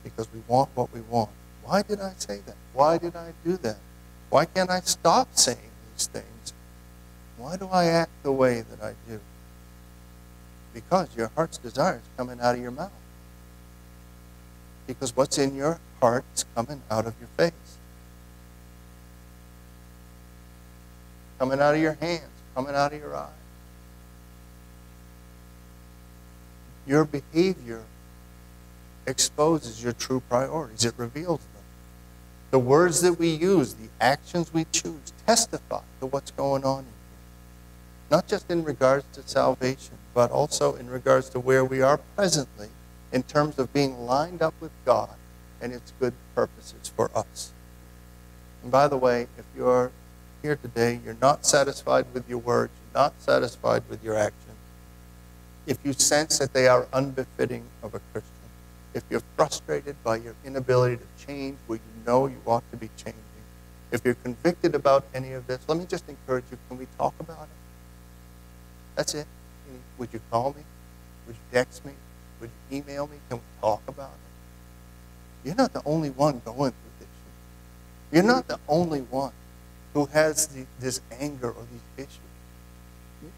because 0.09 0.31
we 0.33 0.41
want 0.47 0.69
what 0.75 0.93
we 0.93 1.01
want. 1.01 1.29
Why 1.63 1.81
did 1.81 1.99
I 1.99 2.13
say 2.17 2.39
that? 2.45 2.55
Why 2.73 2.97
did 2.97 3.15
I 3.15 3.33
do 3.43 3.57
that? 3.57 3.77
Why 4.29 4.45
can't 4.45 4.69
I 4.69 4.79
stop 4.81 5.29
saying 5.33 5.71
these 5.93 6.07
things? 6.07 6.53
Why 7.37 7.57
do 7.57 7.67
I 7.67 7.85
act 7.85 8.11
the 8.23 8.31
way 8.31 8.61
that 8.61 8.81
I 8.83 8.93
do? 9.09 9.19
Because 10.73 11.15
your 11.15 11.31
heart's 11.35 11.57
desire 11.57 11.97
is 11.97 12.09
coming 12.17 12.39
out 12.39 12.55
of 12.55 12.61
your 12.61 12.71
mouth. 12.71 12.91
Because 14.85 15.15
what's 15.15 15.37
in 15.37 15.55
your 15.55 15.79
heart 16.01 16.23
is 16.35 16.45
coming 16.55 16.81
out 16.89 17.05
of 17.05 17.13
your 17.19 17.29
face. 17.35 17.77
Coming 21.39 21.59
out 21.59 21.75
of 21.75 21.81
your 21.81 21.93
hands, 21.93 22.29
coming 22.55 22.75
out 22.75 22.93
of 22.93 22.99
your 22.99 23.15
eyes. 23.15 23.29
Your 26.85 27.03
behavior 27.05 27.83
exposes 29.07 29.83
your 29.83 29.93
true 29.93 30.21
priorities, 30.29 30.85
it 30.85 30.93
reveals 30.97 31.39
them. 31.39 31.63
The 32.51 32.59
words 32.59 33.01
that 33.01 33.13
we 33.13 33.29
use, 33.29 33.73
the 33.73 33.89
actions 33.99 34.53
we 34.53 34.65
choose, 34.71 35.13
testify 35.25 35.81
to 35.99 36.05
what's 36.05 36.31
going 36.31 36.63
on 36.63 36.79
in 36.79 36.85
here. 36.85 36.93
Not 38.11 38.27
just 38.27 38.49
in 38.51 38.63
regards 38.63 39.05
to 39.13 39.27
salvation, 39.27 39.97
but 40.13 40.31
also 40.31 40.75
in 40.75 40.89
regards 40.89 41.29
to 41.29 41.39
where 41.39 41.65
we 41.65 41.81
are 41.81 41.97
presently 42.15 42.69
in 43.11 43.23
terms 43.23 43.57
of 43.59 43.73
being 43.73 44.05
lined 44.05 44.41
up 44.41 44.53
with 44.59 44.71
God 44.85 45.15
and 45.61 45.73
its 45.73 45.93
good 45.99 46.13
purposes 46.35 46.91
for 46.95 47.09
us. 47.15 47.51
And 48.63 48.71
by 48.71 48.87
the 48.87 48.97
way, 48.97 49.27
if 49.37 49.45
you're 49.55 49.91
here 50.41 50.55
today, 50.55 50.99
you're 51.03 51.17
not 51.21 51.45
satisfied 51.45 52.05
with 52.13 52.29
your 52.29 52.39
words, 52.39 52.71
you're 52.83 53.01
not 53.01 53.13
satisfied 53.21 53.83
with 53.89 54.03
your 54.03 54.15
actions, 54.15 54.43
if 55.65 55.77
you 55.83 55.93
sense 55.93 56.39
that 56.39 56.53
they 56.53 56.67
are 56.67 56.87
unbefitting 56.93 57.63
of 57.83 57.93
a 57.93 57.99
Christian, 58.11 58.31
if 58.93 59.03
you're 59.09 59.23
frustrated 59.35 59.95
by 60.03 60.17
your 60.17 60.35
inability 60.45 60.97
to 60.97 61.25
change 61.25 61.57
where 61.67 61.77
you 61.77 62.05
know 62.05 62.27
you 62.27 62.37
ought 62.45 62.63
to 62.71 62.77
be 62.77 62.89
changing, 62.97 63.21
if 63.91 64.03
you're 64.03 64.15
convicted 64.15 64.75
about 64.75 65.05
any 65.13 65.33
of 65.33 65.47
this, 65.47 65.59
let 65.67 65.77
me 65.77 65.85
just 65.85 66.07
encourage 66.09 66.43
you 66.51 66.57
can 66.67 66.77
we 66.77 66.87
talk 66.97 67.13
about 67.19 67.43
it? 67.43 67.49
That's 68.95 69.13
it. 69.13 69.27
Would 69.97 70.09
you 70.11 70.21
call 70.31 70.53
me? 70.53 70.63
Would 71.25 71.35
you 71.35 71.41
text 71.51 71.85
me? 71.85 71.93
Would 72.41 72.49
you 72.69 72.77
email 72.77 73.07
me? 73.07 73.17
Can 73.29 73.37
we 73.37 73.43
talk 73.61 73.81
about 73.87 74.11
it? 74.11 75.47
You're 75.47 75.55
not 75.55 75.73
the 75.73 75.81
only 75.85 76.09
one 76.09 76.41
going 76.43 76.71
through 76.71 76.97
this. 76.99 77.07
You're 78.11 78.23
not 78.23 78.47
the 78.47 78.59
only 78.67 79.01
one 79.01 79.31
who 79.93 80.05
has 80.07 80.47
the, 80.47 80.65
this 80.79 81.01
anger 81.19 81.49
or 81.49 81.65
these 81.71 82.05
issues. 82.05 82.19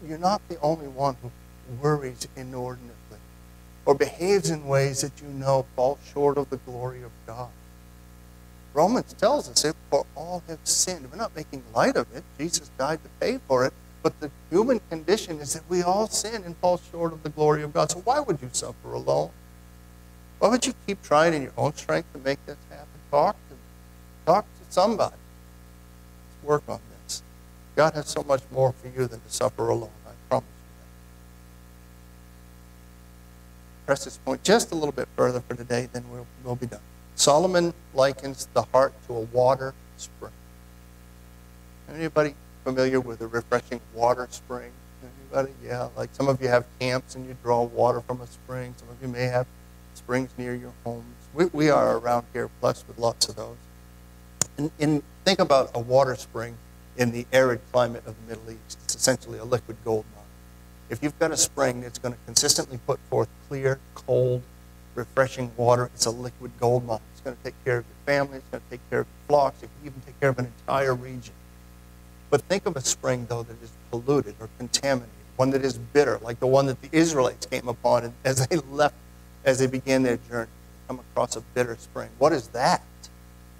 You're 0.06 0.18
not 0.18 0.40
the 0.48 0.58
only 0.60 0.88
one 0.88 1.16
who 1.22 1.30
worries 1.80 2.26
inordinately 2.36 2.99
or 3.84 3.94
behaves 3.94 4.50
in 4.50 4.66
ways 4.66 5.00
that 5.00 5.20
you 5.20 5.28
know 5.28 5.66
fall 5.76 5.98
short 6.12 6.38
of 6.38 6.50
the 6.50 6.58
glory 6.58 7.02
of 7.02 7.10
God. 7.26 7.50
Romans 8.72 9.12
tells 9.14 9.48
us 9.48 9.64
if 9.64 9.74
for 9.90 10.06
all 10.14 10.42
have 10.48 10.60
sinned. 10.64 11.10
We're 11.10 11.18
not 11.18 11.34
making 11.34 11.62
light 11.74 11.96
of 11.96 12.06
it. 12.14 12.22
Jesus 12.38 12.70
died 12.78 13.00
to 13.02 13.10
pay 13.18 13.38
for 13.48 13.64
it. 13.64 13.72
But 14.02 14.18
the 14.20 14.30
human 14.48 14.80
condition 14.88 15.40
is 15.40 15.52
that 15.54 15.68
we 15.68 15.82
all 15.82 16.06
sin 16.08 16.44
and 16.44 16.56
fall 16.56 16.80
short 16.90 17.12
of 17.12 17.22
the 17.22 17.28
glory 17.28 17.62
of 17.62 17.74
God. 17.74 17.90
So 17.90 17.98
why 18.00 18.20
would 18.20 18.40
you 18.40 18.48
suffer 18.52 18.92
alone? 18.92 19.30
Why 20.38 20.48
would 20.48 20.64
you 20.66 20.72
keep 20.86 21.02
trying 21.02 21.34
in 21.34 21.42
your 21.42 21.52
own 21.56 21.74
strength 21.74 22.10
to 22.14 22.18
make 22.18 22.44
this 22.46 22.56
happen? 22.70 22.86
Talk 23.10 23.36
to, 23.50 23.56
talk 24.24 24.44
to 24.44 24.72
somebody. 24.72 25.14
Let's 25.14 26.48
work 26.48 26.62
on 26.66 26.80
this. 27.04 27.22
God 27.76 27.92
has 27.94 28.08
so 28.08 28.22
much 28.22 28.42
more 28.50 28.72
for 28.72 28.88
you 28.88 29.06
than 29.06 29.20
to 29.20 29.30
suffer 29.30 29.68
alone. 29.68 29.90
I 30.06 30.12
promise 30.28 30.48
you 30.48 30.74
that. 33.79 33.79
Press 33.90 34.04
this 34.04 34.18
point 34.18 34.44
just 34.44 34.70
a 34.70 34.76
little 34.76 34.92
bit 34.92 35.08
further 35.16 35.40
for 35.40 35.56
today, 35.56 35.88
then 35.92 36.04
we'll, 36.12 36.24
we'll 36.44 36.54
be 36.54 36.66
done. 36.66 36.78
Solomon 37.16 37.74
likens 37.92 38.46
the 38.54 38.62
heart 38.62 38.94
to 39.08 39.14
a 39.14 39.20
water 39.22 39.74
spring. 39.96 40.30
Anybody 41.92 42.36
familiar 42.62 43.00
with 43.00 43.20
a 43.20 43.26
refreshing 43.26 43.80
water 43.92 44.28
spring? 44.30 44.70
Anybody? 45.02 45.52
Yeah, 45.60 45.88
like 45.96 46.10
some 46.12 46.28
of 46.28 46.40
you 46.40 46.46
have 46.46 46.66
camps 46.78 47.16
and 47.16 47.26
you 47.26 47.36
draw 47.42 47.64
water 47.64 48.00
from 48.00 48.20
a 48.20 48.28
spring. 48.28 48.74
Some 48.78 48.90
of 48.90 49.02
you 49.02 49.08
may 49.08 49.24
have 49.24 49.48
springs 49.94 50.30
near 50.38 50.54
your 50.54 50.72
homes. 50.84 51.04
We, 51.34 51.46
we 51.46 51.68
are 51.68 51.98
around 51.98 52.26
here 52.32 52.48
blessed 52.60 52.86
with 52.86 52.96
lots 52.96 53.28
of 53.28 53.34
those. 53.34 53.56
And, 54.56 54.70
and 54.78 55.02
think 55.24 55.40
about 55.40 55.72
a 55.74 55.80
water 55.80 56.14
spring 56.14 56.56
in 56.96 57.10
the 57.10 57.26
arid 57.32 57.60
climate 57.72 58.04
of 58.06 58.14
the 58.14 58.36
Middle 58.36 58.52
East. 58.52 58.78
It's 58.84 58.94
essentially 58.94 59.40
a 59.40 59.44
liquid 59.44 59.78
gold 59.84 60.04
mine. 60.14 60.19
If 60.90 61.04
you've 61.04 61.18
got 61.20 61.30
a 61.30 61.36
spring 61.36 61.80
that's 61.80 61.98
going 61.98 62.14
to 62.14 62.20
consistently 62.26 62.78
put 62.84 62.98
forth 63.08 63.28
clear, 63.48 63.78
cold, 63.94 64.42
refreshing 64.96 65.52
water, 65.56 65.88
it's 65.94 66.06
a 66.06 66.10
liquid 66.10 66.50
gold 66.58 66.84
mine. 66.84 66.98
It's 67.12 67.20
going 67.20 67.36
to 67.36 67.42
take 67.44 67.54
care 67.64 67.78
of 67.78 67.84
your 67.86 68.06
family. 68.06 68.38
It's 68.38 68.48
going 68.48 68.62
to 68.64 68.70
take 68.70 68.90
care 68.90 69.00
of 69.00 69.06
your 69.06 69.26
flocks. 69.28 69.62
It 69.62 69.70
can 69.78 69.86
even 69.86 70.00
take 70.00 70.18
care 70.18 70.30
of 70.30 70.38
an 70.40 70.46
entire 70.46 70.94
region. 70.94 71.32
But 72.28 72.42
think 72.42 72.66
of 72.66 72.76
a 72.76 72.80
spring, 72.80 73.26
though, 73.28 73.44
that 73.44 73.62
is 73.62 73.70
polluted 73.92 74.34
or 74.40 74.48
contaminated, 74.58 75.10
one 75.36 75.50
that 75.50 75.64
is 75.64 75.78
bitter, 75.78 76.18
like 76.22 76.40
the 76.40 76.48
one 76.48 76.66
that 76.66 76.82
the 76.82 76.88
Israelites 76.90 77.46
came 77.46 77.68
upon 77.68 78.12
as 78.24 78.46
they 78.48 78.56
left, 78.70 78.96
as 79.44 79.60
they 79.60 79.68
began 79.68 80.02
their 80.02 80.18
journey. 80.28 80.50
Come 80.88 80.98
across 80.98 81.36
a 81.36 81.40
bitter 81.54 81.76
spring. 81.78 82.08
What 82.18 82.32
is 82.32 82.48
that? 82.48 82.82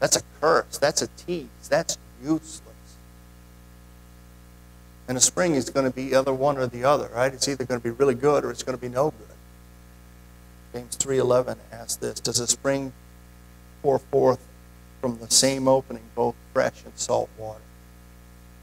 That's 0.00 0.16
a 0.16 0.22
curse. 0.40 0.78
That's 0.78 1.02
a 1.02 1.06
tease. 1.06 1.46
That's 1.68 1.96
useless. 2.20 2.69
And 5.10 5.16
a 5.16 5.20
spring 5.20 5.56
is 5.56 5.68
going 5.68 5.86
to 5.86 5.90
be 5.92 6.14
either 6.14 6.32
one 6.32 6.56
or 6.56 6.68
the 6.68 6.84
other, 6.84 7.10
right? 7.12 7.34
It's 7.34 7.48
either 7.48 7.64
going 7.64 7.80
to 7.80 7.82
be 7.82 7.90
really 7.90 8.14
good 8.14 8.44
or 8.44 8.52
it's 8.52 8.62
going 8.62 8.78
to 8.78 8.80
be 8.80 8.88
no 8.88 9.10
good. 9.10 9.36
James 10.72 10.96
3.11 10.96 11.56
asks 11.72 11.96
this, 11.96 12.20
Does 12.20 12.38
a 12.38 12.46
spring 12.46 12.92
pour 13.82 13.98
forth 13.98 14.38
from 15.00 15.18
the 15.18 15.28
same 15.28 15.66
opening 15.66 16.04
both 16.14 16.36
fresh 16.54 16.84
and 16.84 16.96
salt 16.96 17.28
water? 17.36 17.64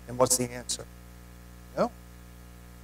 And 0.07 0.17
what's 0.17 0.37
the 0.37 0.49
answer? 0.49 0.85
No. 1.77 1.91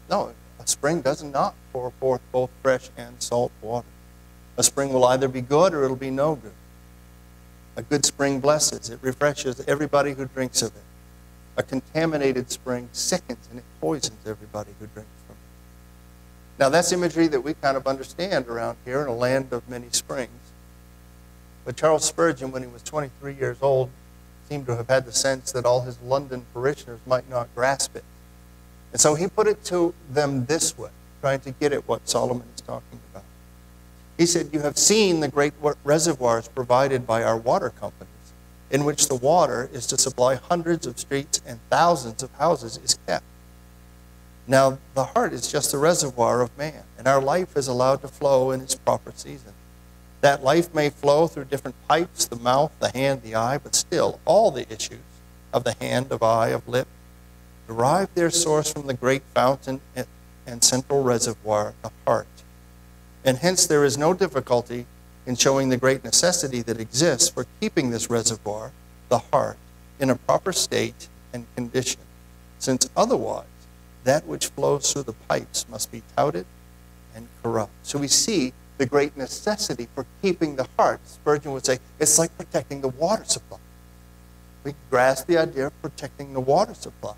No, 0.10 0.34
a 0.60 0.68
spring 0.68 1.00
does 1.00 1.24
not 1.24 1.56
pour 1.72 1.92
forth 1.92 2.20
both 2.34 2.50
fresh 2.62 2.90
and 2.98 3.24
salt 3.24 3.54
water. 3.62 3.88
A 4.58 4.64
spring 4.64 4.92
will 4.92 5.06
either 5.06 5.30
be 5.30 5.40
good 5.40 5.74
or 5.74 5.86
it'll 5.86 5.96
be 5.96 6.12
no 6.12 6.36
good. 6.36 6.52
A 7.78 7.82
good 7.82 8.06
spring 8.06 8.42
blesses, 8.42 8.90
it 8.90 9.00
refreshes 9.02 9.64
everybody 9.70 10.12
who 10.12 10.26
drinks 10.26 10.62
of 10.62 10.76
it. 10.76 10.84
A 11.56 11.64
contaminated 11.64 12.50
spring 12.52 12.90
sickens 12.92 13.48
and 13.50 13.60
it 13.60 13.66
poisons 13.80 14.28
everybody 14.28 14.72
who 14.80 14.88
drinks 14.88 15.12
from 15.28 15.36
it. 15.36 16.60
Now, 16.60 16.70
that's 16.70 16.92
imagery 16.92 17.28
that 17.28 17.42
we 17.42 17.54
kind 17.54 17.78
of 17.78 17.88
understand 17.88 18.48
around 18.48 18.78
here 18.86 19.02
in 19.02 19.08
a 19.08 19.14
land 19.14 19.52
of 19.52 19.68
many 19.70 19.88
springs. 19.92 20.52
But 21.66 21.76
Charles 21.76 22.06
Spurgeon, 22.06 22.52
when 22.52 22.64
he 22.64 22.68
was 22.68 22.84
23 22.84 23.34
years 23.36 23.58
old, 23.62 23.90
seemed 24.50 24.66
to 24.68 24.76
have 24.76 24.88
had 24.88 25.06
the 25.06 25.12
sense 25.12 25.52
that 25.52 25.66
all 25.66 25.82
his 25.82 26.00
London 26.02 26.46
parishioners 26.54 27.00
might 27.06 27.30
not 27.30 27.54
grasp 27.56 27.96
it. 27.96 28.04
And 28.92 29.02
so 29.02 29.16
he 29.16 29.28
put 29.28 29.48
it 29.48 29.64
to 29.66 29.94
them 30.10 30.46
this 30.46 30.78
way, 30.78 30.90
trying 31.22 31.40
to 31.42 31.52
get 31.52 31.74
at 31.74 31.88
what 31.88 32.08
Solomon 32.08 32.48
is 32.56 32.62
talking 32.62 33.00
about. 33.12 33.24
He 34.18 34.26
said, 34.26 34.50
You 34.54 34.60
have 34.60 34.78
seen 34.78 35.20
the 35.20 35.28
great 35.28 35.54
reservoirs 35.84 36.48
provided 36.48 37.08
by 37.08 37.24
our 37.24 37.38
water 37.38 37.72
companies, 37.72 38.13
in 38.74 38.84
which 38.84 39.08
the 39.08 39.16
water 39.16 39.70
is 39.72 39.86
to 39.86 39.98
supply 39.98 40.34
hundreds 40.34 40.88
of 40.88 41.00
streets 41.00 41.40
and 41.46 41.60
thousands 41.70 42.24
of 42.24 42.34
houses 42.34 42.80
is 42.84 42.98
kept. 43.06 43.24
Now, 44.48 44.80
the 44.96 45.06
heart 45.06 45.32
is 45.32 45.50
just 45.50 45.72
the 45.72 45.78
reservoir 45.78 46.42
of 46.42 46.58
man, 46.58 46.84
and 46.98 47.08
our 47.08 47.22
life 47.22 47.56
is 47.56 47.68
allowed 47.68 48.02
to 48.02 48.08
flow 48.08 48.50
in 48.50 48.62
its 48.62 48.74
proper 48.76 49.14
season. 49.16 49.54
That 50.22 50.44
life 50.44 50.74
may 50.74 50.90
flow 50.90 51.28
through 51.28 51.46
different 51.46 51.76
pipes 51.88 52.26
the 52.26 52.36
mouth, 52.36 52.72
the 52.80 52.90
hand, 52.90 53.22
the 53.22 53.36
eye, 53.36 53.60
but 53.60 53.76
still, 53.76 54.20
all 54.26 54.50
the 54.50 54.70
issues 54.74 55.00
of 55.54 55.64
the 55.64 55.76
hand, 55.80 56.12
of 56.12 56.24
eye, 56.24 56.50
of 56.50 56.68
lip, 56.68 56.88
derive 57.68 58.14
their 58.16 58.32
source 58.32 58.74
from 58.74 58.88
the 58.88 58.96
great 58.96 59.22
fountain 59.36 59.82
and 60.48 60.64
central 60.64 61.04
reservoir, 61.04 61.76
the 61.84 61.92
heart. 62.08 62.28
And 63.24 63.38
hence 63.38 63.68
there 63.68 63.86
is 63.86 63.98
no 64.00 64.14
difficulty 64.14 64.88
in 65.26 65.36
showing 65.36 65.70
the 65.70 65.78
great 65.78 66.04
necessity 66.04 66.62
that 66.64 66.80
exists 66.80 67.30
for 67.30 67.46
keeping 67.60 67.90
this 67.90 68.10
reservoir, 68.10 68.72
the 69.10 69.20
heart, 69.20 69.58
in 70.00 70.10
a 70.10 70.16
proper 70.16 70.52
state 70.52 71.08
and 71.34 71.46
condition, 71.56 72.02
since 72.60 72.90
otherwise 72.96 73.46
that 74.04 74.26
which 74.26 74.48
flows 74.48 74.92
through 74.92 75.04
the 75.04 75.14
pipes 75.14 75.66
must 75.70 75.92
be 75.92 76.02
touted 76.16 76.46
and 77.16 77.28
corrupt. 77.42 77.72
So 77.84 78.00
we 78.00 78.08
see 78.08 78.54
the 78.78 78.86
great 78.86 79.16
necessity 79.16 79.88
for 79.96 80.06
keeping 80.22 80.56
the 80.56 80.68
heart. 80.78 81.00
Spurgeon 81.08 81.54
would 81.54 81.66
say 81.66 81.80
it's 82.00 82.20
like 82.20 82.36
protecting 82.38 82.82
the 82.82 82.90
water 82.90 83.24
supply. 83.24 83.60
We 84.64 84.74
grasp 84.90 85.28
the 85.28 85.38
idea 85.38 85.68
of 85.68 85.82
protecting 85.82 86.34
the 86.34 86.40
water 86.40 86.74
supply 86.74 87.16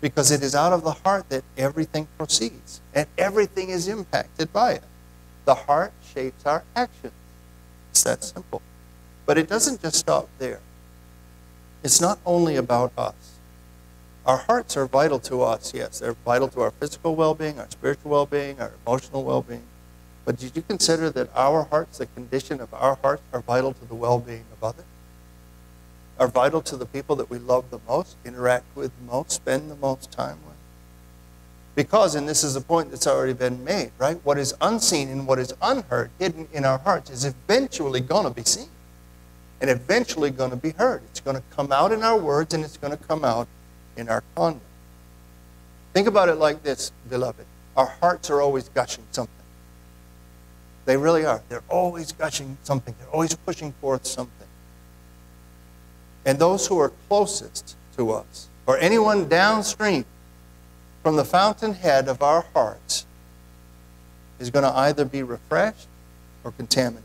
because 0.00 0.30
it 0.30 0.42
is 0.42 0.54
out 0.54 0.72
of 0.72 0.82
the 0.82 0.92
heart 0.92 1.28
that 1.30 1.44
everything 1.56 2.08
proceeds 2.18 2.80
and 2.94 3.06
everything 3.16 3.70
is 3.70 3.88
impacted 3.88 4.52
by 4.52 4.72
it. 4.72 4.82
The 5.46 5.54
heart 5.54 5.92
shapes 6.02 6.44
our 6.44 6.64
actions. 6.74 7.14
It's 7.92 8.02
that 8.02 8.22
simple. 8.22 8.60
But 9.24 9.38
it 9.38 9.48
doesn't 9.48 9.80
just 9.80 9.96
stop 9.96 10.28
there. 10.38 10.60
It's 11.82 12.00
not 12.00 12.18
only 12.26 12.56
about 12.56 12.92
us. 12.98 13.38
Our 14.26 14.38
hearts 14.38 14.76
are 14.76 14.86
vital 14.86 15.20
to 15.20 15.42
us, 15.42 15.72
yes. 15.72 16.00
They're 16.00 16.16
vital 16.24 16.48
to 16.48 16.62
our 16.62 16.72
physical 16.72 17.14
well 17.14 17.34
being, 17.34 17.60
our 17.60 17.70
spiritual 17.70 18.10
well 18.10 18.26
being, 18.26 18.60
our 18.60 18.72
emotional 18.84 19.22
well 19.22 19.42
being. 19.42 19.62
But 20.24 20.36
did 20.38 20.56
you 20.56 20.62
consider 20.62 21.10
that 21.10 21.30
our 21.36 21.62
hearts, 21.62 21.98
the 21.98 22.06
condition 22.06 22.60
of 22.60 22.74
our 22.74 22.96
hearts, 22.96 23.22
are 23.32 23.40
vital 23.40 23.72
to 23.72 23.84
the 23.84 23.94
well 23.94 24.18
being 24.18 24.44
of 24.52 24.64
others? 24.64 24.84
Are 26.18 26.26
vital 26.26 26.60
to 26.62 26.76
the 26.76 26.86
people 26.86 27.14
that 27.16 27.30
we 27.30 27.38
love 27.38 27.70
the 27.70 27.78
most, 27.86 28.16
interact 28.24 28.64
with 28.74 28.90
the 28.98 29.04
most, 29.04 29.30
spend 29.30 29.70
the 29.70 29.76
most 29.76 30.10
time 30.10 30.38
with? 30.44 30.55
Because, 31.76 32.14
and 32.14 32.26
this 32.26 32.42
is 32.42 32.56
a 32.56 32.60
point 32.60 32.90
that's 32.90 33.06
already 33.06 33.34
been 33.34 33.62
made, 33.62 33.92
right? 33.98 34.18
What 34.24 34.38
is 34.38 34.54
unseen 34.62 35.10
and 35.10 35.26
what 35.26 35.38
is 35.38 35.52
unheard, 35.60 36.10
hidden 36.18 36.48
in 36.52 36.64
our 36.64 36.78
hearts, 36.78 37.10
is 37.10 37.26
eventually 37.26 38.00
going 38.00 38.24
to 38.24 38.30
be 38.30 38.44
seen 38.44 38.70
and 39.60 39.68
eventually 39.68 40.30
going 40.30 40.50
to 40.50 40.56
be 40.56 40.70
heard. 40.70 41.02
It's 41.10 41.20
going 41.20 41.36
to 41.36 41.42
come 41.54 41.70
out 41.70 41.92
in 41.92 42.02
our 42.02 42.18
words 42.18 42.54
and 42.54 42.64
it's 42.64 42.78
going 42.78 42.96
to 42.96 43.04
come 43.04 43.26
out 43.26 43.46
in 43.96 44.08
our 44.08 44.24
conduct. 44.34 44.64
Think 45.92 46.08
about 46.08 46.30
it 46.30 46.36
like 46.36 46.62
this, 46.62 46.92
beloved. 47.10 47.44
Our 47.76 47.94
hearts 48.00 48.30
are 48.30 48.40
always 48.40 48.70
gushing 48.70 49.04
something. 49.10 49.34
They 50.86 50.96
really 50.96 51.26
are. 51.26 51.42
They're 51.50 51.62
always 51.68 52.12
gushing 52.12 52.56
something, 52.62 52.94
they're 52.98 53.10
always 53.10 53.34
pushing 53.34 53.72
forth 53.82 54.06
something. 54.06 54.48
And 56.24 56.38
those 56.38 56.66
who 56.66 56.78
are 56.78 56.92
closest 57.08 57.76
to 57.96 58.12
us, 58.12 58.48
or 58.66 58.78
anyone 58.78 59.28
downstream, 59.28 60.06
from 61.06 61.14
the 61.14 61.24
fountainhead 61.24 62.08
of 62.08 62.20
our 62.20 62.44
hearts 62.52 63.06
is 64.40 64.50
going 64.50 64.64
to 64.64 64.76
either 64.76 65.04
be 65.04 65.22
refreshed 65.22 65.86
or 66.42 66.50
contaminated. 66.50 67.04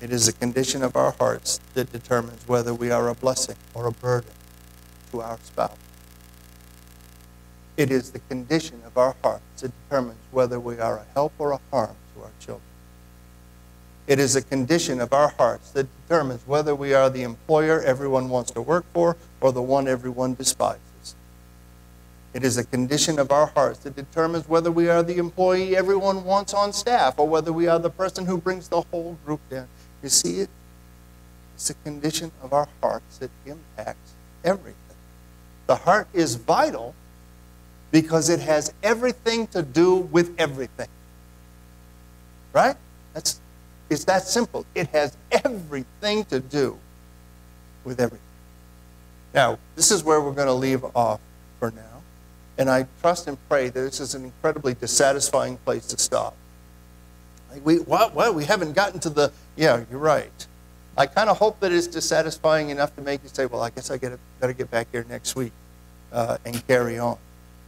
It 0.00 0.10
is 0.10 0.26
the 0.26 0.32
condition 0.32 0.82
of 0.82 0.96
our 0.96 1.12
hearts 1.12 1.60
that 1.74 1.92
determines 1.92 2.48
whether 2.48 2.74
we 2.74 2.90
are 2.90 3.10
a 3.10 3.14
blessing 3.14 3.54
or 3.74 3.86
a 3.86 3.92
burden 3.92 4.32
to 5.12 5.20
our 5.20 5.38
spouse. 5.44 5.78
It 7.76 7.92
is 7.92 8.10
the 8.10 8.18
condition 8.28 8.82
of 8.84 8.98
our 8.98 9.14
hearts 9.22 9.60
that 9.60 9.70
determines 9.88 10.18
whether 10.32 10.58
we 10.58 10.80
are 10.80 10.96
a 10.96 11.06
help 11.14 11.32
or 11.38 11.52
a 11.52 11.60
harm 11.70 11.94
to 12.16 12.24
our 12.24 12.32
children. 12.40 12.71
It 14.06 14.18
is 14.18 14.34
a 14.34 14.42
condition 14.42 15.00
of 15.00 15.12
our 15.12 15.28
hearts 15.28 15.70
that 15.72 15.86
determines 16.02 16.46
whether 16.46 16.74
we 16.74 16.92
are 16.92 17.08
the 17.08 17.22
employer 17.22 17.80
everyone 17.82 18.28
wants 18.28 18.50
to 18.52 18.62
work 18.62 18.84
for 18.92 19.16
or 19.40 19.52
the 19.52 19.62
one 19.62 19.86
everyone 19.86 20.34
despises. 20.34 21.14
It 22.34 22.44
is 22.44 22.56
a 22.56 22.64
condition 22.64 23.18
of 23.18 23.30
our 23.30 23.46
hearts 23.46 23.80
that 23.80 23.94
determines 23.94 24.48
whether 24.48 24.70
we 24.70 24.88
are 24.88 25.02
the 25.02 25.18
employee 25.18 25.76
everyone 25.76 26.24
wants 26.24 26.54
on 26.54 26.72
staff 26.72 27.18
or 27.18 27.28
whether 27.28 27.52
we 27.52 27.68
are 27.68 27.78
the 27.78 27.90
person 27.90 28.26
who 28.26 28.38
brings 28.38 28.68
the 28.68 28.80
whole 28.80 29.18
group 29.24 29.40
down. 29.50 29.68
You 30.02 30.08
see 30.08 30.40
it? 30.40 30.50
It's 31.54 31.70
a 31.70 31.74
condition 31.74 32.32
of 32.42 32.52
our 32.52 32.68
hearts 32.82 33.18
that 33.18 33.30
impacts 33.44 34.14
everything. 34.42 34.74
The 35.66 35.76
heart 35.76 36.08
is 36.12 36.34
vital 36.36 36.94
because 37.90 38.30
it 38.30 38.40
has 38.40 38.72
everything 38.82 39.46
to 39.48 39.62
do 39.62 39.94
with 39.94 40.34
everything. 40.38 40.88
Right? 42.54 42.76
That's 43.12 43.41
it's 43.92 44.04
that 44.04 44.26
simple. 44.26 44.66
It 44.74 44.88
has 44.88 45.16
everything 45.30 46.24
to 46.26 46.40
do 46.40 46.78
with 47.84 48.00
everything. 48.00 48.26
Now, 49.34 49.58
this 49.76 49.90
is 49.90 50.04
where 50.04 50.20
we're 50.20 50.32
going 50.32 50.46
to 50.46 50.52
leave 50.52 50.84
off 50.96 51.20
for 51.58 51.70
now. 51.70 52.02
And 52.58 52.68
I 52.68 52.86
trust 53.00 53.28
and 53.28 53.38
pray 53.48 53.68
that 53.68 53.80
this 53.80 54.00
is 54.00 54.14
an 54.14 54.24
incredibly 54.24 54.74
dissatisfying 54.74 55.56
place 55.58 55.86
to 55.88 55.98
stop. 55.98 56.36
we, 57.64 57.78
what, 57.78 58.14
what? 58.14 58.34
We 58.34 58.44
haven't 58.44 58.74
gotten 58.74 59.00
to 59.00 59.10
the, 59.10 59.32
yeah, 59.56 59.84
you're 59.90 59.98
right. 59.98 60.46
I 60.96 61.06
kind 61.06 61.30
of 61.30 61.38
hope 61.38 61.60
that 61.60 61.72
it's 61.72 61.86
dissatisfying 61.86 62.68
enough 62.68 62.94
to 62.96 63.02
make 63.02 63.22
you 63.22 63.30
say, 63.30 63.46
well, 63.46 63.62
I 63.62 63.70
guess 63.70 63.90
I 63.90 63.96
gotta, 63.96 64.18
better 64.40 64.52
get 64.52 64.70
back 64.70 64.88
here 64.92 65.06
next 65.08 65.34
week 65.34 65.52
uh, 66.12 66.36
and 66.44 66.66
carry 66.66 66.98
on. 66.98 67.16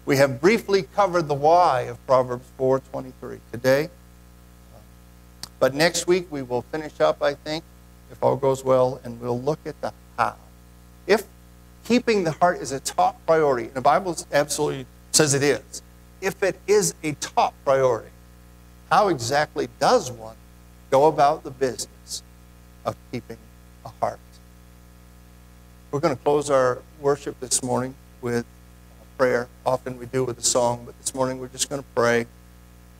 We 0.05 0.19
have 0.19 0.41
briefly 0.41 0.83
covered 0.83 1.29
the 1.29 1.35
why 1.35 1.83
of 1.83 2.07
Proverbs 2.07 2.47
4.23. 2.59 3.41
Today, 3.51 3.89
but 5.65 5.73
next 5.73 6.07
week 6.07 6.27
we 6.31 6.43
will 6.43 6.61
finish 6.61 7.01
up, 7.01 7.23
I 7.23 7.33
think, 7.33 7.65
if 8.13 8.23
all 8.23 8.37
goes 8.37 8.63
well, 8.63 9.01
and 9.03 9.19
we'll 9.19 9.41
look 9.41 9.61
at 9.65 9.81
the 9.81 9.95
how. 10.19 10.37
If 11.07 11.25
keeping 11.87 12.23
the 12.23 12.33
heart 12.33 12.59
is 12.61 12.71
a 12.71 12.81
top 12.81 13.19
priority, 13.25 13.69
and 13.69 13.73
the 13.73 13.81
Bible 13.81 14.15
absolutely 14.31 14.85
says 15.13 15.33
it 15.33 15.43
is, 15.43 15.81
if 16.21 16.43
it 16.43 16.61
is 16.67 16.95
a 17.03 17.13
top 17.13 17.55
priority, 17.65 18.11
how 18.91 19.09
exactly 19.09 19.71
does 19.81 20.13
one 20.13 20.37
go 20.91 21.07
about 21.07 21.45
the 21.45 21.51
business 21.51 22.23
of 22.85 22.95
keeping 23.11 23.39
a 23.87 23.89
heart? 24.03 24.21
We're 25.91 26.01
going 26.01 26.15
to 26.15 26.23
close 26.23 26.51
our 26.51 26.83
worship 27.01 27.41
this 27.41 27.63
morning 27.63 27.95
with 28.21 28.45
prayer. 29.17 29.49
Often 29.65 29.97
we 29.97 30.05
do 30.05 30.25
with 30.25 30.37
a 30.37 30.43
song, 30.43 30.83
but 30.85 30.99
this 30.99 31.15
morning 31.15 31.39
we're 31.39 31.49
just 31.49 31.71
going 31.71 31.81
to 31.81 31.89
pray 31.95 32.27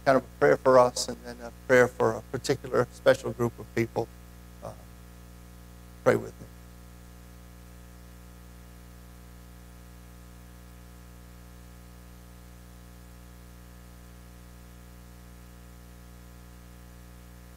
kind 0.05 0.17
of 0.17 0.23
a 0.23 0.39
prayer 0.39 0.57
for 0.59 0.79
us 0.79 1.09
and 1.09 1.17
then 1.25 1.37
a 1.43 1.51
prayer 1.67 1.89
for 1.89 2.13
a 2.13 2.21
particular 2.31 2.87
special 2.93 3.33
group 3.33 3.59
of 3.59 3.75
people. 3.75 4.07
Uh, 4.63 4.71
pray 6.05 6.17
with 6.17 6.33
me. 6.41 6.47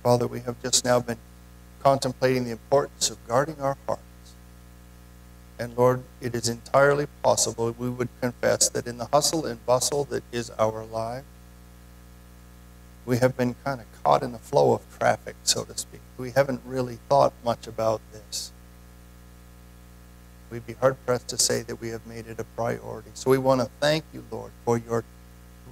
Father, 0.03 0.25
we 0.25 0.39
have 0.39 0.61
just 0.63 0.85
now 0.85 1.01
been 1.01 1.17
contemplating 1.83 2.45
the 2.45 2.51
importance 2.51 3.09
of 3.09 3.27
guarding 3.27 3.59
our 3.59 3.75
hearts. 3.85 4.01
And 5.59 5.77
Lord, 5.77 6.03
it 6.21 6.33
is 6.33 6.47
entirely 6.47 7.07
possible 7.21 7.75
we 7.77 7.89
would 7.89 8.07
confess 8.21 8.69
that 8.69 8.87
in 8.87 8.99
the 8.99 9.07
hustle 9.11 9.45
and 9.45 9.65
bustle 9.65 10.05
that 10.05 10.23
is 10.31 10.49
our 10.51 10.85
life, 10.85 11.25
we 13.07 13.17
have 13.17 13.37
been 13.37 13.55
kind 13.63 13.79
of 13.79 13.87
caught 14.03 14.21
in 14.21 14.33
the 14.33 14.37
flow 14.37 14.73
of 14.73 14.81
traffic, 14.99 15.37
so 15.43 15.63
to 15.63 15.75
speak. 15.77 16.01
We 16.17 16.31
haven't 16.31 16.61
really 16.65 16.99
thought 17.07 17.33
much 17.43 17.65
about 17.65 18.01
this. 18.11 18.51
We'd 20.51 20.67
be 20.67 20.73
hard 20.73 20.97
pressed 21.05 21.29
to 21.29 21.37
say 21.37 21.61
that 21.63 21.79
we 21.79 21.87
have 21.89 22.05
made 22.05 22.27
it 22.27 22.37
a 22.37 22.43
priority. 22.43 23.11
So 23.13 23.31
we 23.31 23.37
want 23.37 23.61
to 23.61 23.69
thank 23.79 24.03
you, 24.13 24.25
Lord, 24.29 24.51
for 24.65 24.77
your 24.77 25.05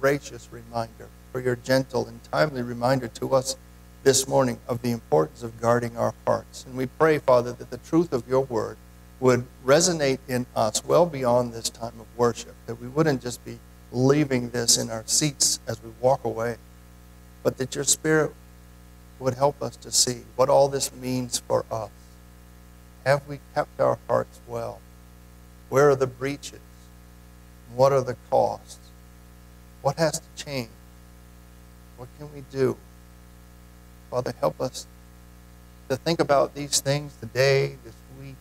gracious 0.00 0.48
reminder, 0.50 1.08
for 1.30 1.40
your 1.40 1.56
gentle 1.56 2.06
and 2.06 2.20
timely 2.32 2.62
reminder 2.62 3.08
to 3.08 3.34
us 3.34 3.56
this 4.02 4.26
morning 4.26 4.58
of 4.66 4.80
the 4.80 4.90
importance 4.90 5.42
of 5.42 5.60
guarding 5.60 5.96
our 5.98 6.14
hearts. 6.26 6.64
And 6.64 6.74
we 6.74 6.86
pray, 6.86 7.18
Father, 7.18 7.52
that 7.52 7.70
the 7.70 7.78
truth 7.78 8.14
of 8.14 8.26
your 8.26 8.42
word 8.42 8.78
would 9.20 9.44
resonate 9.64 10.20
in 10.26 10.46
us 10.54 10.82
well 10.84 11.04
beyond 11.04 11.52
this 11.52 11.68
time 11.68 12.00
of 12.00 12.06
worship, 12.16 12.54
that 12.64 12.80
we 12.80 12.88
wouldn't 12.88 13.20
just 13.20 13.44
be 13.44 13.58
leaving 13.92 14.50
this 14.50 14.78
in 14.78 14.90
our 14.90 15.02
seats 15.06 15.60
as 15.66 15.82
we 15.82 15.90
walk 16.00 16.24
away, 16.24 16.56
but 17.46 17.58
that 17.58 17.76
your 17.76 17.84
Spirit 17.84 18.32
would 19.20 19.34
help 19.34 19.62
us 19.62 19.76
to 19.76 19.92
see 19.92 20.22
what 20.34 20.48
all 20.48 20.66
this 20.66 20.92
means 20.92 21.38
for 21.38 21.64
us. 21.70 21.92
Have 23.04 23.22
we 23.28 23.38
kept 23.54 23.78
our 23.78 24.00
hearts 24.08 24.40
well? 24.48 24.80
Where 25.68 25.90
are 25.90 25.94
the 25.94 26.08
breaches? 26.08 26.58
What 27.72 27.92
are 27.92 28.00
the 28.00 28.16
costs? 28.30 28.90
What 29.80 29.94
has 29.94 30.18
to 30.18 30.44
change? 30.44 30.70
What 31.96 32.08
can 32.18 32.34
we 32.34 32.42
do? 32.50 32.76
Father, 34.10 34.34
help 34.40 34.60
us 34.60 34.88
to 35.88 35.94
think 35.94 36.18
about 36.18 36.52
these 36.56 36.80
things 36.80 37.14
today, 37.20 37.76
this 37.84 37.94
week, 38.20 38.34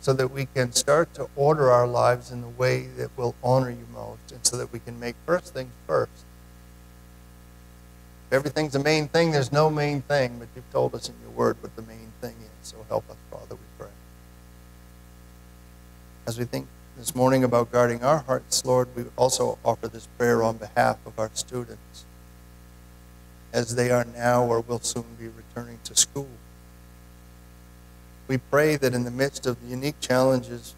so 0.00 0.12
that 0.12 0.32
we 0.32 0.46
can 0.46 0.72
start 0.72 1.14
to 1.14 1.28
order 1.36 1.70
our 1.70 1.86
lives 1.86 2.32
in 2.32 2.40
the 2.40 2.48
way 2.48 2.88
that 2.96 3.16
will 3.16 3.36
honor 3.44 3.70
you 3.70 3.86
most, 3.92 4.32
and 4.32 4.44
so 4.44 4.56
that 4.56 4.72
we 4.72 4.80
can 4.80 4.98
make 4.98 5.14
first 5.24 5.54
things 5.54 5.70
first 5.86 6.24
If 8.30 8.34
everything's 8.34 8.74
the 8.74 8.78
main 8.78 9.08
thing, 9.08 9.32
there's 9.32 9.50
no 9.50 9.68
main 9.68 10.02
thing, 10.02 10.38
but 10.38 10.46
you've 10.54 10.70
told 10.70 10.94
us 10.94 11.08
in 11.08 11.16
your 11.20 11.32
word 11.32 11.56
what 11.60 11.74
the 11.74 11.82
main 11.82 12.12
thing 12.20 12.36
is. 12.40 12.68
So 12.68 12.76
help 12.88 13.10
us, 13.10 13.16
Father, 13.28 13.56
we 13.56 13.66
pray. 13.76 13.90
As 16.28 16.38
we 16.38 16.44
think 16.44 16.68
this 16.96 17.12
morning 17.12 17.42
about 17.42 17.72
guarding 17.72 18.04
our 18.04 18.18
hearts, 18.18 18.64
Lord, 18.64 18.86
we 18.94 19.02
also 19.16 19.58
offer 19.64 19.88
this 19.88 20.06
prayer 20.16 20.44
on 20.44 20.58
behalf 20.58 20.98
of 21.04 21.18
our 21.18 21.32
students 21.34 22.04
as 23.52 23.74
they 23.74 23.90
are 23.90 24.04
now 24.04 24.44
or 24.44 24.60
will 24.60 24.78
soon 24.78 25.16
be 25.18 25.26
returning 25.26 25.80
to 25.82 25.96
school. 25.96 26.28
We 28.28 28.38
pray 28.38 28.76
that 28.76 28.94
in 28.94 29.02
the 29.02 29.10
midst 29.10 29.44
of 29.44 29.60
the 29.60 29.66
unique 29.66 29.98
challenges 29.98 30.76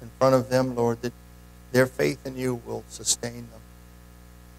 in 0.00 0.10
front 0.18 0.34
of 0.34 0.48
them, 0.48 0.74
Lord, 0.74 1.02
that 1.02 1.12
their 1.72 1.86
faith 1.86 2.26
in 2.26 2.38
you 2.38 2.62
will 2.64 2.84
sustain 2.88 3.48
them. 3.50 3.60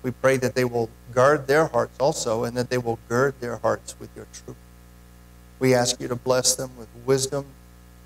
We 0.04 0.12
pray 0.12 0.38
that 0.38 0.56
they 0.56 0.66
will 0.66 0.90
guard 1.14 1.48
their 1.48 1.68
hearts 1.68 1.98
also 2.00 2.44
and 2.44 2.56
that 2.56 2.70
they 2.70 2.78
will 2.78 3.00
gird 3.10 3.40
their 3.40 3.58
hearts 3.58 3.96
with 4.00 4.10
your 4.16 4.28
truth. 4.32 4.58
We 5.60 5.74
ask 5.74 6.00
you 6.00 6.08
to 6.08 6.16
bless 6.16 6.56
them 6.56 6.72
with 6.78 6.88
wisdom 7.06 7.46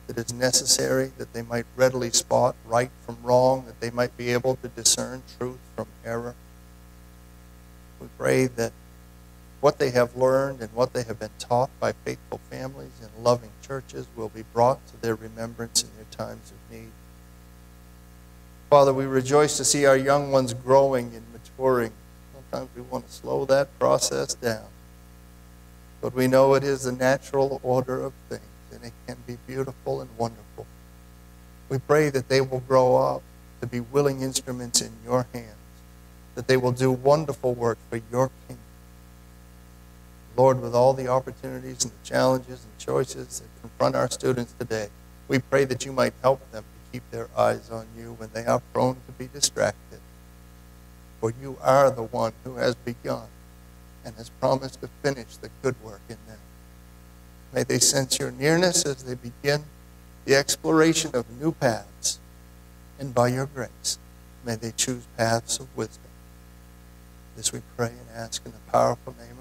that 0.07 0.17
is 0.17 0.33
necessary, 0.33 1.11
that 1.17 1.33
they 1.33 1.41
might 1.41 1.65
readily 1.75 2.09
spot 2.11 2.55
right 2.65 2.91
from 3.05 3.17
wrong, 3.23 3.65
that 3.65 3.79
they 3.79 3.91
might 3.91 4.15
be 4.17 4.31
able 4.31 4.55
to 4.57 4.67
discern 4.69 5.23
truth 5.37 5.59
from 5.75 5.87
error. 6.05 6.35
We 7.99 8.07
pray 8.17 8.47
that 8.47 8.73
what 9.59 9.77
they 9.77 9.91
have 9.91 10.15
learned 10.15 10.61
and 10.61 10.73
what 10.73 10.93
they 10.93 11.03
have 11.03 11.19
been 11.19 11.29
taught 11.37 11.69
by 11.79 11.91
faithful 11.91 12.39
families 12.49 12.99
and 13.01 13.23
loving 13.23 13.51
churches 13.61 14.07
will 14.15 14.29
be 14.29 14.43
brought 14.53 14.85
to 14.87 15.01
their 15.01 15.15
remembrance 15.15 15.83
in 15.83 15.89
their 15.95 16.05
times 16.25 16.51
of 16.51 16.75
need. 16.75 16.91
Father, 18.71 18.93
we 18.93 19.05
rejoice 19.05 19.57
to 19.57 19.65
see 19.65 19.85
our 19.85 19.97
young 19.97 20.31
ones 20.31 20.55
growing 20.55 21.13
and 21.13 21.23
maturing. 21.33 21.91
Sometimes 22.33 22.69
we 22.75 22.81
want 22.81 23.05
to 23.05 23.13
slow 23.13 23.45
that 23.45 23.77
process 23.77 24.33
down. 24.33 24.65
But 26.01 26.15
we 26.15 26.27
know 26.27 26.55
it 26.55 26.63
is 26.63 26.83
the 26.83 26.91
natural 26.91 27.59
order 27.61 28.01
of 28.01 28.13
things, 28.29 28.41
and 28.71 28.83
it 28.83 28.93
can 29.05 29.17
be 29.27 29.37
beautiful 29.45 30.01
and 30.01 30.09
wonderful. 30.17 30.65
We 31.69 31.77
pray 31.77 32.09
that 32.09 32.29
they 32.29 32.41
will 32.41 32.61
grow 32.61 32.95
up 32.95 33.21
to 33.59 33.67
be 33.67 33.81
willing 33.81 34.21
instruments 34.21 34.81
in 34.81 34.93
your 35.05 35.27
hands, 35.33 35.53
that 36.35 36.47
they 36.47 36.57
will 36.57 36.71
do 36.71 36.91
wonderful 36.91 37.53
work 37.53 37.77
for 37.89 38.01
your 38.09 38.31
kingdom 38.47 38.63
Lord, 40.37 40.61
with 40.61 40.73
all 40.73 40.93
the 40.93 41.07
opportunities 41.07 41.83
and 41.83 41.91
the 41.91 42.05
challenges 42.05 42.63
and 42.63 42.77
choices 42.79 43.41
that 43.41 43.61
confront 43.61 43.95
our 43.95 44.09
students 44.09 44.55
today, 44.57 44.87
we 45.27 45.39
pray 45.39 45.65
that 45.65 45.85
you 45.85 45.91
might 45.91 46.13
help 46.21 46.39
them 46.51 46.63
keep 46.91 47.09
their 47.11 47.29
eyes 47.37 47.69
on 47.69 47.87
you 47.97 48.13
when 48.13 48.29
they 48.33 48.45
are 48.45 48.61
prone 48.73 48.95
to 49.05 49.11
be 49.17 49.27
distracted. 49.27 49.99
For 51.19 51.33
you 51.41 51.57
are 51.61 51.91
the 51.91 52.03
one 52.03 52.33
who 52.43 52.55
has 52.55 52.75
begun 52.75 53.27
and 54.03 54.15
has 54.15 54.29
promised 54.29 54.81
to 54.81 54.89
finish 55.03 55.37
the 55.37 55.49
good 55.61 55.75
work 55.83 56.01
in 56.09 56.17
them. 56.27 56.39
May 57.53 57.63
they 57.63 57.79
sense 57.79 58.19
your 58.19 58.31
nearness 58.31 58.85
as 58.85 59.03
they 59.03 59.15
begin 59.15 59.65
the 60.25 60.35
exploration 60.35 61.11
of 61.13 61.25
new 61.39 61.51
paths. 61.51 62.19
And 62.99 63.13
by 63.13 63.29
your 63.29 63.45
grace, 63.47 63.97
may 64.45 64.55
they 64.55 64.71
choose 64.71 65.05
paths 65.17 65.59
of 65.59 65.75
wisdom. 65.75 66.03
This 67.35 67.51
we 67.51 67.61
pray 67.75 67.87
and 67.87 68.07
ask 68.15 68.45
in 68.45 68.51
the 68.51 68.71
powerful 68.71 69.15
name 69.17 69.37